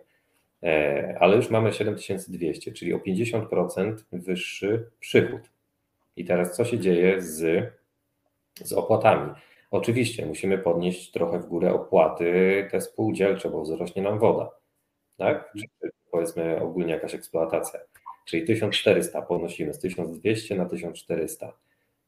[0.63, 5.41] E, ale już mamy 7200, czyli o 50% wyższy przychód.
[6.15, 7.69] I teraz co się dzieje z,
[8.55, 9.31] z opłatami?
[9.71, 14.51] Oczywiście musimy podnieść trochę w górę opłaty te spółdzielcze, bo wzrośnie nam woda.
[15.17, 15.53] Tak?
[15.59, 17.79] Czy powiedzmy ogólnie jakaś eksploatacja.
[18.25, 21.53] Czyli 1400 podnosimy z 1200 na 1400.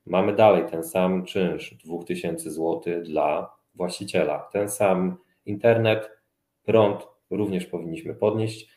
[0.05, 4.49] Mamy dalej ten sam czynsz 2000 zł dla właściciela.
[4.53, 6.09] Ten sam internet,
[6.63, 8.69] prąd również powinniśmy podnieść.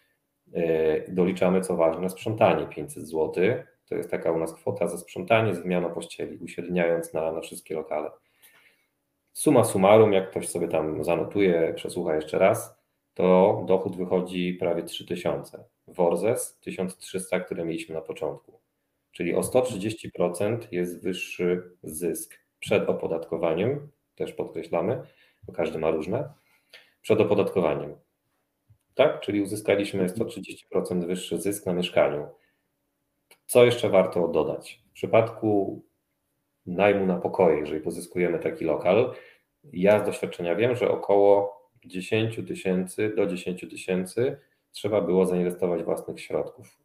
[0.54, 3.32] E, doliczamy, co ważne, sprzątanie 500 zł.
[3.88, 7.74] To jest taka u nas kwota za sprzątanie z wymianą pościeli, uśredniając na, na wszystkie
[7.74, 8.10] lokale.
[9.32, 12.82] Suma summarum, jak ktoś sobie tam zanotuje, przesłucha jeszcze raz,
[13.14, 15.64] to dochód wychodzi prawie 3000.
[15.86, 18.60] Worzes 1300, które mieliśmy na początku.
[19.12, 25.02] Czyli o 130% jest wyższy zysk przed opodatkowaniem, też podkreślamy,
[25.42, 26.32] bo każdy ma różne,
[27.02, 27.96] przed opodatkowaniem.
[28.94, 32.28] Tak, czyli uzyskaliśmy 130% wyższy zysk na mieszkaniu.
[33.46, 34.82] Co jeszcze warto dodać?
[34.90, 35.82] W przypadku
[36.66, 39.12] najmu na pokoje, jeżeli pozyskujemy taki lokal,
[39.72, 44.38] ja z doświadczenia wiem, że około 10 tysięcy do 10 tysięcy
[44.72, 46.78] trzeba było zainwestować własnych środków.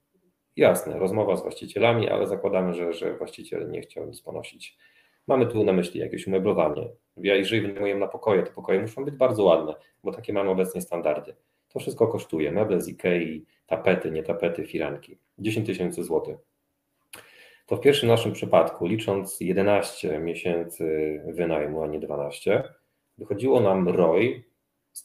[0.56, 4.78] Jasne, rozmowa z właścicielami, ale zakładamy, że, że właściciel nie chciał nic ponosić.
[5.28, 6.90] Mamy tu na myśli jakieś umeblowanie.
[7.18, 10.82] Ja jeżeli wynajmujemy na pokoje, to pokoje muszą być bardzo ładne, bo takie mamy obecnie
[10.82, 11.36] standardy.
[11.70, 12.52] To wszystko kosztuje.
[12.52, 15.18] Meble z Ikei, tapety, nie tapety, firanki.
[15.40, 16.38] 10 tysięcy złotych.
[17.68, 22.64] To w pierwszym naszym przypadku, licząc 11 miesięcy wynajmu, a nie 12,
[23.18, 24.44] wychodziło nam ROI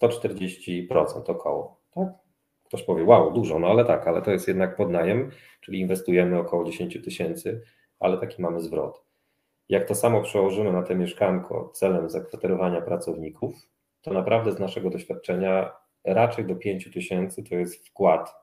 [0.03, 1.81] 140% około.
[1.95, 2.09] Tak?
[2.65, 6.65] Ktoś powie, wow, dużo, no ale tak, ale to jest jednak podnajem, czyli inwestujemy około
[6.65, 7.63] 10 tysięcy,
[8.01, 9.05] ale taki mamy zwrot.
[9.69, 13.55] Jak to samo przełożymy na te mieszkanko celem zakwaterowania pracowników,
[14.03, 15.73] to naprawdę z naszego doświadczenia
[16.05, 18.35] raczej do 5 tysięcy to jest wkład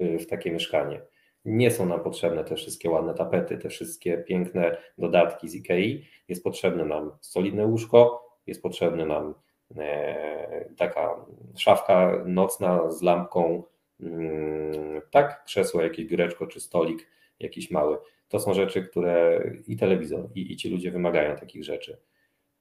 [0.00, 1.02] y, w takie mieszkanie.
[1.46, 6.04] Nie są nam potrzebne te wszystkie ładne tapety, te wszystkie piękne dodatki z IKEA.
[6.28, 9.34] Jest potrzebne nam solidne łóżko, jest potrzebne nam
[9.76, 11.26] e, taka
[11.56, 13.62] szafka nocna z lampką,
[14.00, 17.08] mm, tak, krzesło, jakieś biureczko czy stolik
[17.40, 17.98] jakiś mały.
[18.28, 21.98] To są rzeczy, które i telewizor, i, i ci ludzie wymagają takich rzeczy.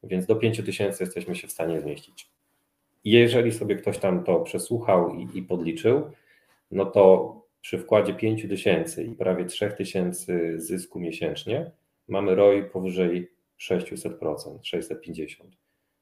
[0.03, 2.29] Więc do 5 tysięcy jesteśmy się w stanie zmieścić.
[3.03, 6.11] Jeżeli sobie ktoś tam to przesłuchał i, i podliczył,
[6.71, 11.71] no to przy wkładzie 5 tysięcy i prawie 3 tysięcy zysku miesięcznie
[12.07, 15.55] mamy ROI powyżej 600%, 650.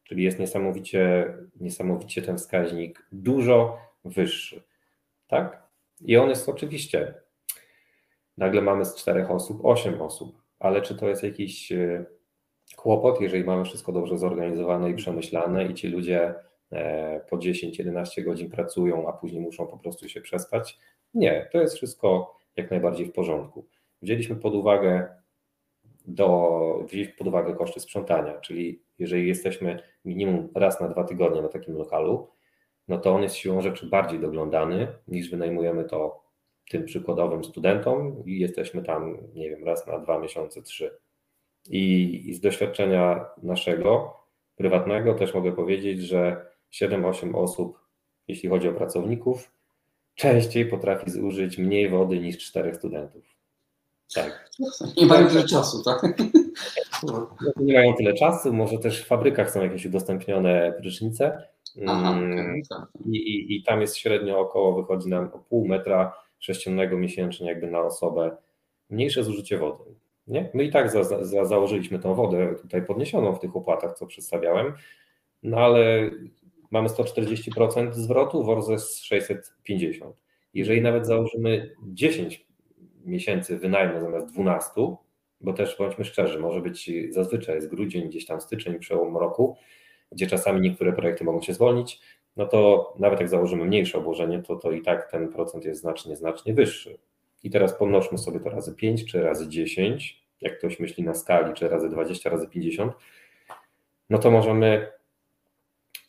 [0.03, 4.64] Czyli jest niesamowicie, niesamowicie ten wskaźnik dużo wyższy.
[5.28, 5.64] Tak?
[6.01, 7.14] I on jest oczywiście,
[8.38, 12.05] nagle mamy z 4 osób 8 osób, ale czy to jest jakiś e,
[12.76, 16.34] kłopot, jeżeli mamy wszystko dobrze zorganizowane i przemyślane i ci ludzie
[16.72, 20.80] e, po 10-11 godzin pracują, a później muszą po prostu się przespać?
[21.14, 23.68] Nie, to jest wszystko jak najbardziej w porządku.
[24.01, 25.16] Wzięliśmy pod uwagę
[26.05, 31.49] do, wzięliśmy pod uwagę koszty sprzątania, czyli jeżeli jesteśmy minimum raz na dwa tygodnie na
[31.49, 32.28] takim lokalu,
[32.88, 36.24] no to on jest siłą rzeczy bardziej doglądany niż wynajmujemy to
[36.70, 40.97] tym przykładowym studentom i jesteśmy tam, nie wiem, raz na dwa miesiące, trzy.
[41.70, 44.18] I, i z doświadczenia naszego
[44.55, 47.80] prywatnego też mogę powiedzieć, że 7-8 osób,
[48.28, 49.51] jeśli chodzi o pracowników,
[50.16, 53.24] częściej potrafi zużyć mniej wody niż czterech studentów.
[54.16, 54.49] Tak.
[54.97, 56.18] Nie mają tyle czasu, tak?
[57.57, 61.47] Nie mają tyle czasu, może też w fabrykach są jakieś udostępnione prysznice.
[61.88, 62.88] Aha, mm, tak.
[63.05, 67.68] I, i, I tam jest średnio około, wychodzi nam o pół metra sześciennego miesięcznie jakby
[67.68, 68.38] na osobę
[68.89, 69.84] mniejsze zużycie wody.
[70.28, 70.49] Nie?
[70.53, 74.74] My i tak za, za, założyliśmy tą wodę tutaj podniesioną w tych opłatach, co przedstawiałem,
[75.43, 76.09] no ale
[76.74, 80.15] mamy 140% zwrotu versus 650.
[80.53, 82.47] Jeżeli nawet założymy 10
[83.05, 84.71] miesięcy wynajmu zamiast 12,
[85.41, 89.57] bo też bądźmy szczerzy, może być zazwyczaj jest grudzień, gdzieś tam styczeń, przełom roku,
[90.11, 91.99] gdzie czasami niektóre projekty mogą się zwolnić,
[92.38, 96.15] no to nawet jak założymy mniejsze obłożenie, to, to i tak ten procent jest znacznie,
[96.15, 96.97] znacznie wyższy.
[97.43, 101.53] I teraz pomnożmy sobie to razy 5 czy razy 10, jak ktoś myśli na skali,
[101.53, 102.93] czy razy 20, razy 50,
[104.09, 104.88] no to możemy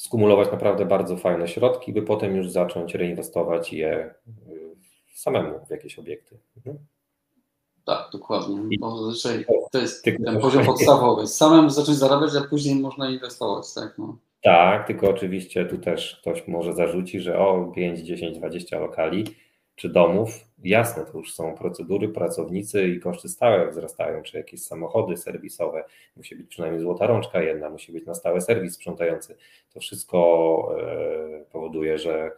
[0.05, 4.15] skumulować naprawdę bardzo fajne środki, by potem już zacząć reinwestować je
[4.49, 4.75] y,
[5.15, 6.39] samemu w jakieś obiekty.
[6.57, 6.79] Mhm.
[7.85, 8.57] Tak, dokładnie.
[8.81, 11.27] Zazwyczaj to jest ten poziom podstawowy.
[11.27, 13.75] Samemu zacząć zarabiać, a później można inwestować.
[13.75, 14.17] Tak, no.
[14.43, 19.25] tak, tylko oczywiście tu też ktoś może zarzucić, że o 5, 10, 20 lokali,
[19.77, 20.31] czy domów,
[20.64, 25.85] jasne, to już są procedury, pracownicy i koszty stałe wzrastają, czy jakieś samochody serwisowe,
[26.16, 29.37] musi być przynajmniej złota rączka jedna, musi być na stałe serwis sprzątający.
[29.75, 30.18] To wszystko
[30.81, 32.31] e, powoduje, że,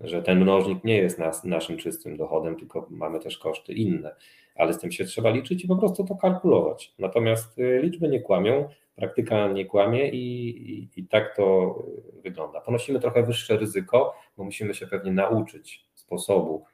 [0.00, 4.16] że ten mnożnik nie jest nas, naszym czystym dochodem, tylko mamy też koszty inne,
[4.54, 6.94] ale z tym się trzeba liczyć i po prostu to kalkulować.
[6.98, 11.76] Natomiast e, liczby nie kłamią, praktyka nie kłamie i, i, i tak to
[12.22, 12.60] wygląda.
[12.60, 16.64] Ponosimy trochę wyższe ryzyko, bo musimy się pewnie nauczyć sposobu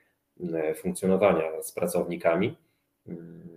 [0.55, 2.57] e, funkcjonowania z pracownikami.
[3.07, 3.49] Mm,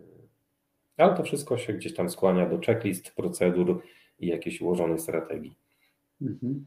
[0.98, 3.82] ale to wszystko się gdzieś tam skłania do checklist, procedur
[4.20, 5.56] i jakiejś ułożonej strategii.
[6.22, 6.66] Mhm.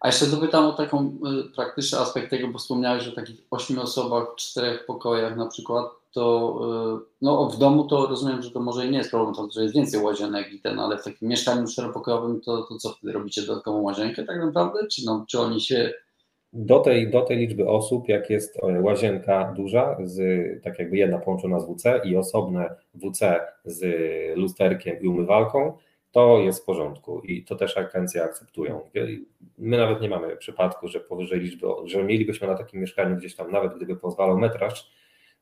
[0.00, 3.82] A jeszcze dopytam o taką e, praktyczny aspekt tego, bo wspomniałeś, że w takich ośmiu
[3.82, 6.58] osobach, czterech pokojach na przykład, to
[7.02, 9.62] e, no, w domu to rozumiem, że to może i nie jest problem, to, że
[9.62, 13.42] jest więcej łazienek i ten, ale w takim mieszkaniu czteropokojowym to, to co wtedy robicie
[13.42, 14.86] dodatkową łazienkę tak naprawdę?
[14.86, 15.92] Czy, no, czy oni się
[16.52, 20.20] do tej, do tej liczby osób, jak jest e, łazienka duża, z,
[20.62, 23.86] tak jakby jedna połączona z WC i osobne WC z
[24.36, 25.72] lusterkiem i umywalką,
[26.10, 28.80] to jest w porządku i to też agencje akceptują.
[29.58, 33.50] My nawet nie mamy przypadku, że powyżej liczby, że mielibyśmy na takim mieszkaniu gdzieś tam,
[33.50, 34.90] nawet gdyby pozwalał metraż,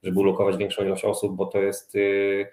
[0.02, 2.46] żeby ulokować większą ilość osób, bo to jest y,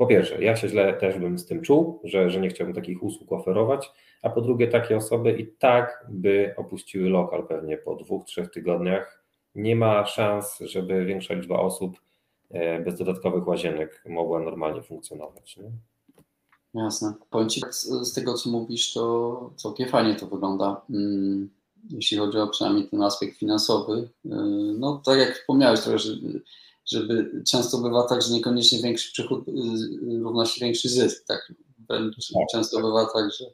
[0.00, 3.02] po pierwsze, ja się źle też bym z tym czuł, że, że nie chciałbym takich
[3.02, 3.92] usług oferować,
[4.22, 9.24] a po drugie, takie osoby i tak by opuściły lokal pewnie po dwóch, trzech tygodniach.
[9.54, 12.00] Nie ma szans, żeby większa liczba osób
[12.50, 15.56] e, bez dodatkowych łazienek mogła normalnie funkcjonować.
[15.56, 15.70] Nie?
[16.74, 17.14] Jasne.
[17.30, 17.60] Powiem Ci,
[18.02, 20.82] z tego co mówisz, to całkiem fajnie to wygląda.
[20.90, 21.50] Mm,
[21.90, 24.08] jeśli chodzi o przynajmniej ten aspekt finansowy.
[24.26, 24.28] Y,
[24.78, 26.12] no tak jak wspomniałeś trochę, że
[26.86, 31.26] żeby często bywa tak, że niekoniecznie większy przychód y, y, równa się większy zysk.
[31.26, 31.52] Tak?
[31.88, 32.02] Tak.
[32.52, 33.44] często bywa tak, że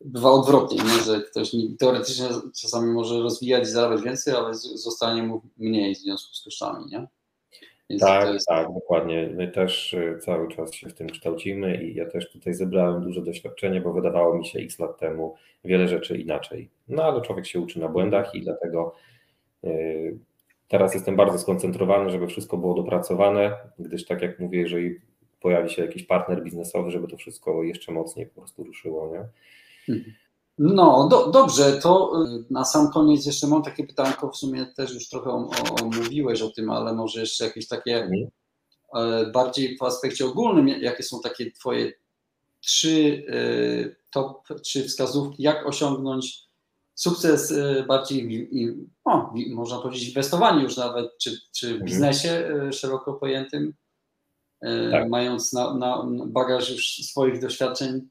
[0.00, 1.04] bywa odwrotnie, nie?
[1.04, 2.28] że ktoś teoretycznie
[2.60, 6.86] czasami może rozwijać i zarabiać więcej, ale zostanie mu mniej w związku z kosztami.
[6.90, 7.06] Nie?
[7.90, 8.46] Więc tak, jest...
[8.46, 9.30] tak, dokładnie.
[9.34, 13.22] My też y, cały czas się w tym kształcimy i ja też tutaj zebrałem duże
[13.22, 16.70] doświadczenie, bo wydawało mi się x lat temu wiele rzeczy inaczej.
[16.88, 18.94] No ale człowiek się uczy na błędach i dlatego
[20.68, 25.00] Teraz jestem bardzo skoncentrowany, żeby wszystko było dopracowane, gdyż tak jak mówię, jeżeli
[25.40, 29.12] pojawi się jakiś partner biznesowy, żeby to wszystko jeszcze mocniej po prostu ruszyło.
[29.12, 29.28] Nie?
[30.58, 34.94] No, do, dobrze, to y, na sam koniec jeszcze mam takie pytanko, w sumie też
[34.94, 35.50] już trochę o,
[35.80, 38.26] o, mówiłeś o tym, ale może jeszcze jakieś takie mhm.
[38.94, 41.92] E, bardziej w aspekcie ogólnym, jakie są takie twoje
[42.60, 46.45] trzy y, top, trzy wskazówki, jak osiągnąć
[46.96, 48.48] sukces y, bardziej,
[49.06, 51.86] no, można powiedzieć, w inwestowaniu już nawet, czy, czy w mhm.
[51.86, 53.74] biznesie y, szeroko pojętym,
[54.64, 55.08] y, tak.
[55.08, 58.08] mając na, na, bagaż już swoich doświadczeń.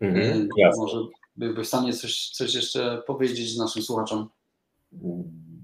[0.00, 0.98] Mhm, może
[1.36, 4.28] byłby w stanie coś, coś jeszcze powiedzieć naszym słuchaczom?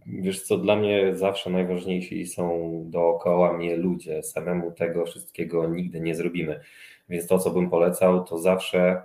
[0.07, 4.23] Wiesz co, dla mnie zawsze najważniejsi są dookoła mnie ludzie.
[4.23, 6.61] Samemu tego wszystkiego nigdy nie zrobimy.
[7.09, 9.03] Więc to, co bym polecał, to zawsze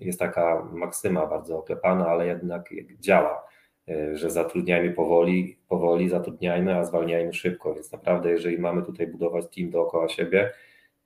[0.00, 3.44] jest taka maksyma bardzo oklepana, ale jednak działa,
[3.88, 7.74] e, że zatrudniajmy powoli, powoli zatrudniajmy, a zwalniajmy szybko.
[7.74, 10.52] Więc naprawdę, jeżeli mamy tutaj budować team dookoła siebie,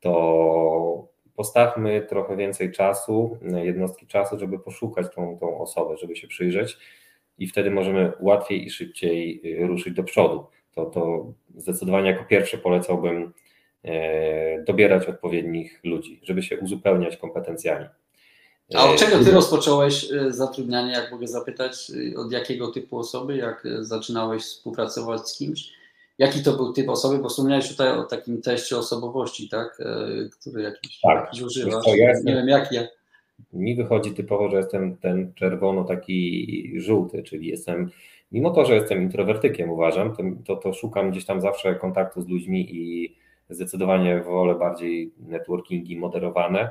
[0.00, 6.78] to postawmy trochę więcej czasu, jednostki czasu, żeby poszukać tą, tą osobę, żeby się przyjrzeć
[7.38, 10.46] i wtedy możemy łatwiej i szybciej e, ruszyć do przodu.
[10.74, 13.32] To, to zdecydowanie jako pierwsze polecałbym
[13.84, 17.86] e, dobierać odpowiednich ludzi, żeby się uzupełniać kompetencjami.
[18.74, 21.90] A od czego ty rozpocząłeś y, zatrudnianie, jak mogę zapytać?
[21.90, 25.72] Y, od jakiego typu osoby, jak y, zaczynałeś współpracować z kimś?
[26.18, 27.18] Jaki to był typ osoby?
[27.18, 29.78] Bo wspomniałeś tutaj o takim teście osobowości, tak?
[30.40, 31.24] Który jakiś, tak.
[31.24, 31.86] jakiś używasz.
[31.86, 32.76] Ja jestem, nie wiem, jaki.
[33.52, 37.90] Mi wychodzi typowo, że jestem ten czerwono taki żółty, czyli jestem,
[38.32, 42.76] mimo to, że jestem introwertykiem, uważam, to, to, szukam gdzieś tam zawsze kontaktu z ludźmi
[42.76, 43.14] i
[43.50, 46.70] zdecydowanie wolę bardziej networkingi moderowane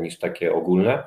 [0.00, 1.04] niż takie ogólne.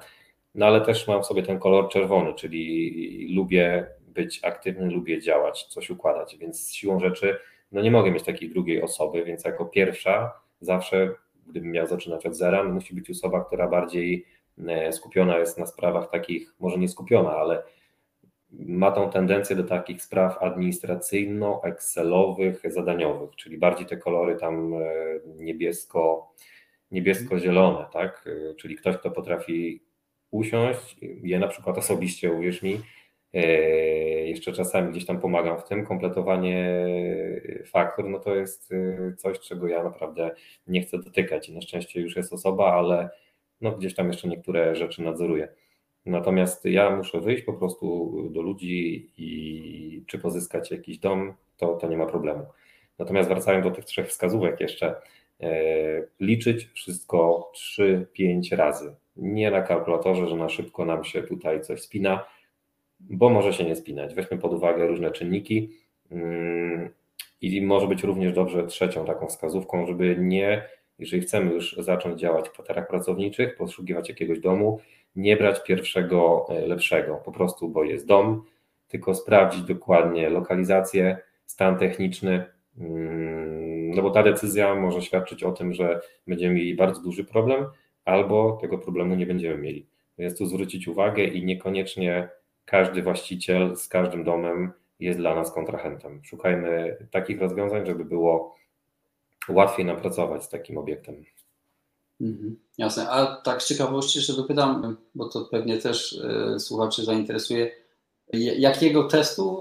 [0.56, 5.90] No ale też mam sobie ten kolor czerwony, czyli lubię być aktywny, lubię działać, coś
[5.90, 7.38] układać, więc siłą rzeczy
[7.72, 11.16] no nie mogę mieć takiej drugiej osoby, więc jako pierwsza zawsze,
[11.48, 14.26] gdybym miał zaczynać od zera, no musi być osoba, która bardziej
[14.68, 17.64] e, skupiona jest na sprawach takich, może nie skupiona, ale
[18.52, 24.80] ma tą tendencję do takich spraw administracyjno-excelowych, zadaniowych, czyli bardziej te kolory tam e,
[25.26, 26.34] niebiesko,
[26.92, 28.28] niebiesko-zielone, tak?
[28.28, 29.82] Y, czyli ktoś, kto potrafi
[30.32, 32.82] usiąść, je na przykład osobiście, uwierz mi,
[33.36, 33.40] y,
[34.28, 36.86] jeszcze czasami gdzieś tam pomagam w tym, kompletowanie
[37.66, 40.32] faktur, no to jest y, coś, czego ja naprawdę
[40.68, 43.10] nie chcę dotykać i na szczęście już jest osoba, ale
[43.62, 45.48] no gdzieś tam jeszcze niektóre rzeczy nadzoruję.
[46.06, 51.88] Natomiast ja muszę wyjść po prostu do ludzi i czy pozyskać jakiś dom, to, to
[51.88, 52.46] nie ma problemu.
[53.00, 54.96] Natomiast wracając do tych trzech wskazówek jeszcze,
[56.20, 58.96] liczyć wszystko 3-5 razy.
[59.16, 62.26] Nie na kalkulatorze, że na szybko nam się tutaj coś spina,
[63.00, 64.16] bo może się nie spinać.
[64.16, 65.70] Weźmy pod uwagę różne czynniki
[66.12, 66.90] mm,
[67.42, 70.64] i może być również dobrze trzecią taką wskazówką, żeby nie,
[71.00, 74.80] jeżeli chcemy już zacząć działać w kwaterach pracowniczych, poszukiwać jakiegoś domu,
[75.16, 78.44] nie brać pierwszego e, lepszego, po prostu, bo jest dom,
[78.88, 82.46] tylko sprawdzić dokładnie lokalizację, stan techniczny,
[82.78, 83.61] mm,
[83.96, 87.66] no bo ta decyzja może świadczyć o tym, że będziemy mieli bardzo duży problem,
[88.06, 89.88] albo tego problemu nie będziemy mieli.
[90.18, 92.30] Więc tu zwrócić uwagę i niekoniecznie
[92.66, 96.22] każdy właściciel z każdym domem jest dla nas kontrahentem.
[96.24, 98.56] Szukajmy takich rozwiązań, żeby było
[99.50, 101.26] łatwiej nam pracować z takim obiektem.
[102.22, 103.10] Mhm, jasne.
[103.10, 106.14] A tak z ciekawości jeszcze dopytam, bo to pewnie też
[106.56, 107.72] y, słuchaczy zainteresuje.
[108.34, 109.56] Jakiego testu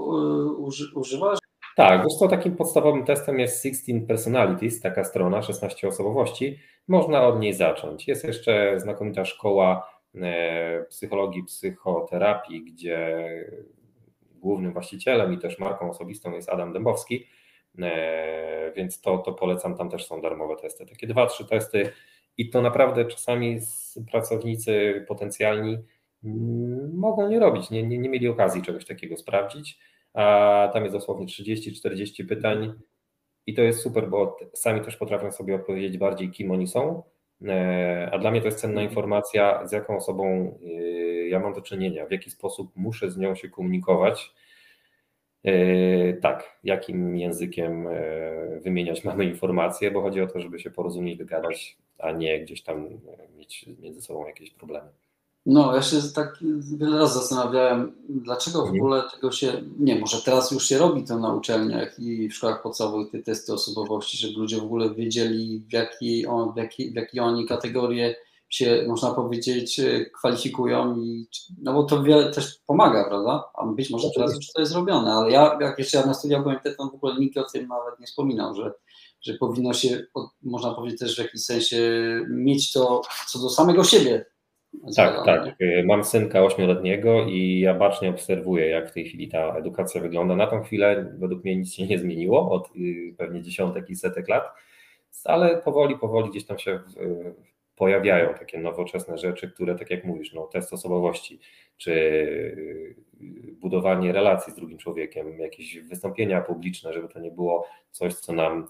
[0.59, 1.40] uży, używasz?
[1.89, 6.59] Tak, bo takim podstawowym testem jest 16 Personalities, taka strona, 16 osobowości.
[6.89, 8.09] Można od niej zacząć.
[8.09, 13.27] Jest jeszcze znakomita szkoła e, psychologii, psychoterapii, gdzie
[14.35, 17.27] głównym właścicielem i też marką osobistą jest Adam Dębowski,
[17.79, 20.87] e, więc to, to polecam, tam też są darmowe testy.
[20.87, 21.93] Takie dwa, trzy testy
[22.37, 23.61] i to naprawdę czasami
[24.11, 25.79] pracownicy potencjalni
[26.25, 29.79] mm, mogą nie robić, nie, nie, nie mieli okazji czegoś takiego sprawdzić,
[30.15, 32.75] a tam jest dosłownie 30-40 pytań
[33.47, 37.03] i to jest super, bo sami też potrafią sobie odpowiedzieć bardziej, kim oni są,
[37.47, 38.89] e, a dla mnie to jest cenna mhm.
[38.89, 43.35] informacja, z jaką osobą e, ja mam do czynienia, w jaki sposób muszę z nią
[43.35, 44.35] się komunikować,
[45.45, 47.89] e, tak, jakim językiem
[48.63, 52.89] wymieniać mamy informacje, bo chodzi o to, żeby się porozumieć, wygadać, a nie gdzieś tam
[53.37, 54.89] mieć między sobą jakieś problemy.
[55.47, 56.39] No, ja się tak
[56.79, 58.81] wiele razy zastanawiałem, dlaczego w mhm.
[58.81, 62.63] ogóle tego się, nie, może teraz już się robi to na uczelniach i w szkołach
[62.63, 67.21] podstawowych, te testy osobowości, żeby ludzie w ogóle wiedzieli, w jakiej, w jakiej, w jakiej
[67.21, 68.17] oni kategorie
[68.51, 69.81] się, można powiedzieć,
[70.19, 71.29] kwalifikują i,
[71.63, 73.45] no bo to wiele też pomaga, prawda?
[73.55, 76.43] A być może teraz już to jest zrobione, ale ja, jak jeszcze ja na studiach
[76.43, 78.73] byłem, to w ogóle nikt o tym nawet nie wspominał, że,
[79.23, 80.07] że powinno się,
[80.43, 81.81] można powiedzieć też w jakiś sensie
[82.29, 84.25] mieć to co do samego siebie
[84.97, 85.57] tak, tak.
[85.85, 90.37] Mam synka ośmioletniego i ja bacznie obserwuję, jak w tej chwili ta edukacja wygląda.
[90.37, 94.29] Na tą chwilę według mnie nic się nie zmieniło od y, pewnie dziesiątek i setek
[94.29, 94.45] lat,
[95.25, 96.81] ale powoli, powoli gdzieś tam się
[97.77, 101.41] pojawiają takie nowoczesne rzeczy, które, tak jak mówisz, no, test osobowości,
[101.77, 102.97] czy y,
[103.61, 108.67] budowanie relacji z drugim człowiekiem, jakieś wystąpienia publiczne, żeby to nie było coś, co nam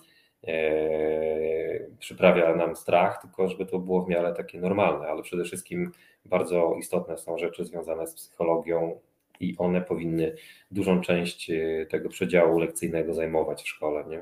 [1.98, 5.92] przyprawia nam strach, tylko żeby to było w miarę takie normalne, ale przede wszystkim
[6.24, 9.00] bardzo istotne są rzeczy związane z psychologią
[9.40, 10.36] i one powinny
[10.70, 14.20] dużą część e, tego przedziału lekcyjnego zajmować w szkole, nie?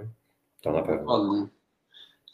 [0.60, 0.98] To na pewno.
[0.98, 1.46] Dokładnie.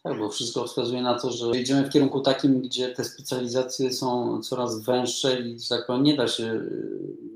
[0.02, 4.40] Tak, bo wszystko wskazuje na to, że idziemy w kierunku takim, gdzie te specjalizacje są
[4.42, 6.60] coraz węższe i tak nie da się,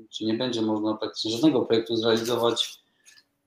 [0.09, 2.79] czy nie będzie można praktycznie żadnego projektu zrealizować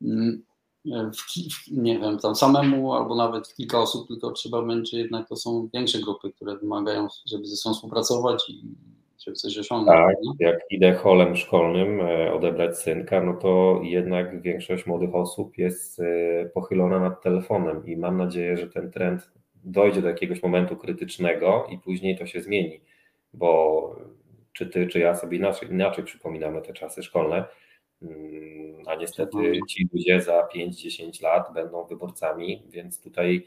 [0.03, 0.43] mm,
[0.85, 5.37] w, nie wiem, tam samemu albo nawet w kilka osób, tylko trzeba będzie jednak to
[5.37, 8.63] są większe grupy, które wymagają, żeby ze sobą współpracować i
[9.19, 9.99] żeby coś osiągnąć.
[9.99, 10.47] Tak, nie?
[10.47, 16.05] jak idę holem szkolnym e, odebrać synka, no to jednak większość młodych osób jest e,
[16.55, 19.31] pochylona nad telefonem i mam nadzieję, że ten trend
[19.65, 22.81] dojdzie do jakiegoś momentu krytycznego i później to się zmieni,
[23.35, 23.97] bo
[24.53, 27.45] czy ty, czy ja sobie inaczej, inaczej przypominamy te czasy szkolne,
[28.87, 33.47] a niestety ci ludzie za 5-10 lat będą wyborcami, więc tutaj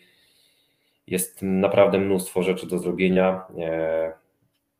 [1.07, 3.45] jest naprawdę mnóstwo rzeczy do zrobienia.
[3.57, 4.13] E,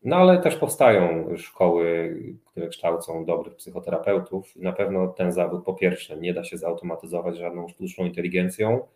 [0.04, 2.16] no ale też powstają szkoły,
[2.46, 4.56] które kształcą dobrych psychoterapeutów.
[4.56, 8.88] Na pewno ten zawód po pierwsze nie da się zautomatyzować żadną sztuczną inteligencją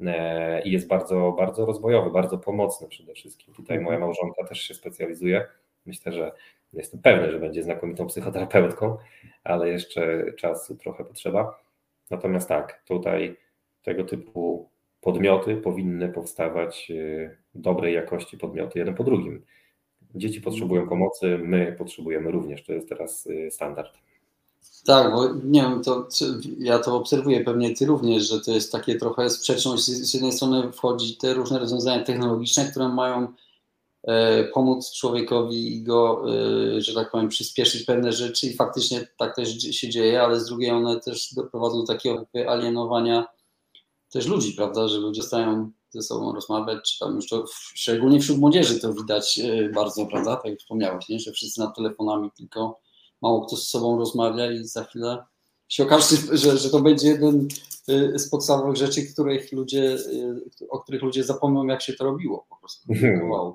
[0.00, 3.54] e, i jest bardzo, bardzo rozwojowy, bardzo pomocny przede wszystkim.
[3.54, 4.00] Tutaj moja mhm.
[4.00, 5.46] małżonka też się specjalizuje.
[5.86, 6.32] Myślę, że
[6.76, 8.96] jestem pewny, że będzie znakomitą psychoterapeutką,
[9.44, 11.60] ale jeszcze czasu trochę potrzeba.
[12.10, 13.36] Natomiast tak, tutaj
[13.82, 14.68] tego typu
[15.00, 19.44] podmioty powinny powstawać, y, dobrej jakości podmioty, jeden po drugim.
[20.14, 23.98] Dzieci potrzebują pomocy, my potrzebujemy również, to jest teraz y, standard.
[24.86, 26.08] Tak, bo nie wiem, to
[26.58, 29.84] ja to obserwuję, pewnie ty również, że to jest takie trochę sprzeczność.
[29.84, 33.32] Z jednej strony wchodzi te różne rozwiązania technologiczne, które mają
[34.52, 36.24] pomóc człowiekowi i go,
[36.76, 40.46] e, że tak powiem, przyspieszyć pewne rzeczy i faktycznie tak też się dzieje, ale z
[40.46, 43.26] drugiej one też doprowadzą do takiego alienowania
[44.12, 47.44] też ludzi, prawda, że ludzie stają ze sobą rozmawiać, czy tam już to,
[47.74, 51.18] szczególnie wśród młodzieży to widać e, bardzo, prawda, tak jak wspomniałeś, nie?
[51.18, 52.80] że wszyscy nad telefonami, tylko
[53.22, 55.24] mało kto z sobą rozmawia i za chwilę
[55.68, 57.48] się okaże, że, że to będzie jeden
[57.88, 59.96] e, z podstawowych rzeczy, których ludzie,
[60.60, 62.92] e, o których ludzie zapomną, jak się to robiło po prostu.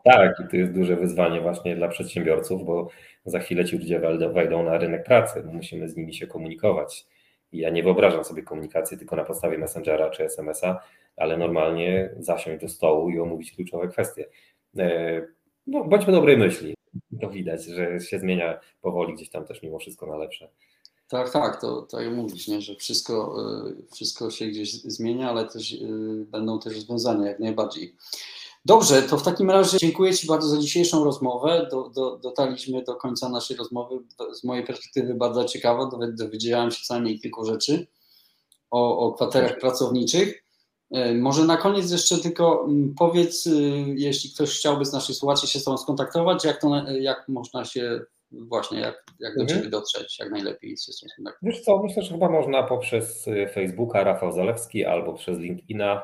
[0.06, 2.90] tak, i to jest duże wyzwanie właśnie dla przedsiębiorców, bo
[3.26, 4.00] za chwilę ci ludzie
[4.34, 7.06] wejdą na rynek pracy, musimy z nimi się komunikować
[7.54, 10.80] ja nie wyobrażam sobie komunikacji tylko na podstawie Messengera czy SMS-a,
[11.18, 14.26] ale normalnie zasiąść do stołu i omówić kluczowe kwestie.
[14.78, 15.22] E,
[15.68, 16.74] no, bądźmy dobrej myśli.
[17.22, 20.50] To widać, że się zmienia powoli gdzieś tam też mimo wszystko na lepsze.
[21.10, 23.36] Tak, tak, to tak jak mówisz, nie, że wszystko,
[23.68, 25.78] e, wszystko się gdzieś zmienia, ale też e,
[26.26, 27.96] będą też rozwiązania jak najbardziej.
[28.66, 31.68] Dobrze, to w takim razie dziękuję Ci bardzo za dzisiejszą rozmowę.
[31.72, 34.00] Do, do, dotarliśmy do końca naszej rozmowy.
[34.34, 35.90] Z mojej perspektywy bardzo ciekawa.
[36.14, 37.88] Dowiedziałem się co najmniej kilku rzeczy
[38.72, 40.44] o, o kwaterach pracowniczych.
[40.92, 43.52] E, może na koniec jeszcze tylko mm, powiedz, y,
[43.96, 48.02] jeśli ktoś chciałby z naszych słuchaczy się z Tobą skontaktować, jak, to, jak można się
[48.32, 49.60] właśnie, jak, jak do mhm.
[49.60, 51.36] Ciebie dotrzeć, jak najlepiej z skontaktować?
[51.42, 56.04] Wiesz co, myślę, że chyba można poprzez y, Facebooka Rafał Zalewski albo przez LinkedIna,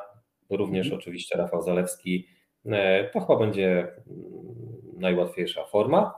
[0.50, 1.02] również mhm.
[1.02, 2.36] oczywiście Rafał Zalewski
[2.72, 3.96] E, to chyba będzie mm,
[4.98, 6.14] najłatwiejsza forma.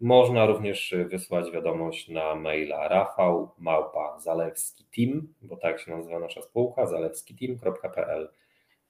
[0.00, 6.42] Można również wysłać wiadomość na maila rafał małpa zalewski team, bo tak się nazywa nasza
[6.42, 8.28] spółka, zalewskiteam.pl.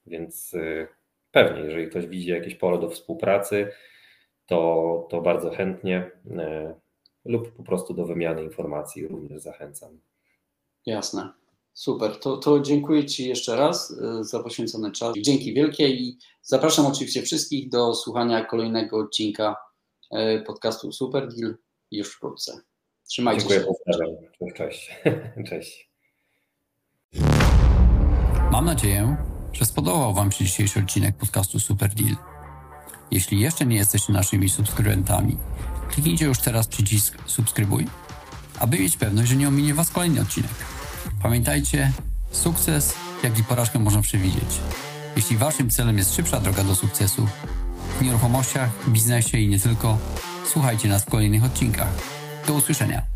[0.06, 0.88] Więc y,
[1.30, 3.72] pewnie, jeżeli ktoś widzi jakieś pole do współpracy,
[4.46, 6.74] to, to bardzo chętnie e,
[7.24, 10.00] lub po prostu do wymiany informacji również zachęcam.
[10.86, 11.32] Jasne.
[11.74, 15.14] Super, to, to dziękuję Ci jeszcze raz y, za poświęcony czas.
[15.18, 19.56] Dzięki wielkie i zapraszam oczywiście wszystkich do słuchania kolejnego odcinka
[20.14, 21.54] y, podcastu Super Deal
[21.90, 22.60] już wkrótce.
[23.08, 23.94] Trzymajcie dziękuję, się.
[24.20, 24.90] Dziękuję, cześć.
[25.50, 25.92] cześć.
[28.52, 29.16] Mam nadzieję,
[29.52, 32.41] że spodobał Wam się dzisiejszy odcinek podcastu Super Deal.
[33.10, 35.36] Jeśli jeszcze nie jesteście naszymi subskrybentami,
[35.90, 37.86] kliknijcie już teraz przycisk subskrybuj,
[38.58, 40.50] aby mieć pewność, że nie ominie Was kolejny odcinek.
[41.22, 41.92] Pamiętajcie,
[42.30, 44.60] sukces, jak i porażkę można przewidzieć.
[45.16, 47.28] Jeśli waszym celem jest szybsza droga do sukcesu
[47.98, 49.98] w nieruchomościach, biznesie i nie tylko,
[50.52, 51.88] słuchajcie nas w kolejnych odcinkach.
[52.46, 53.11] Do usłyszenia.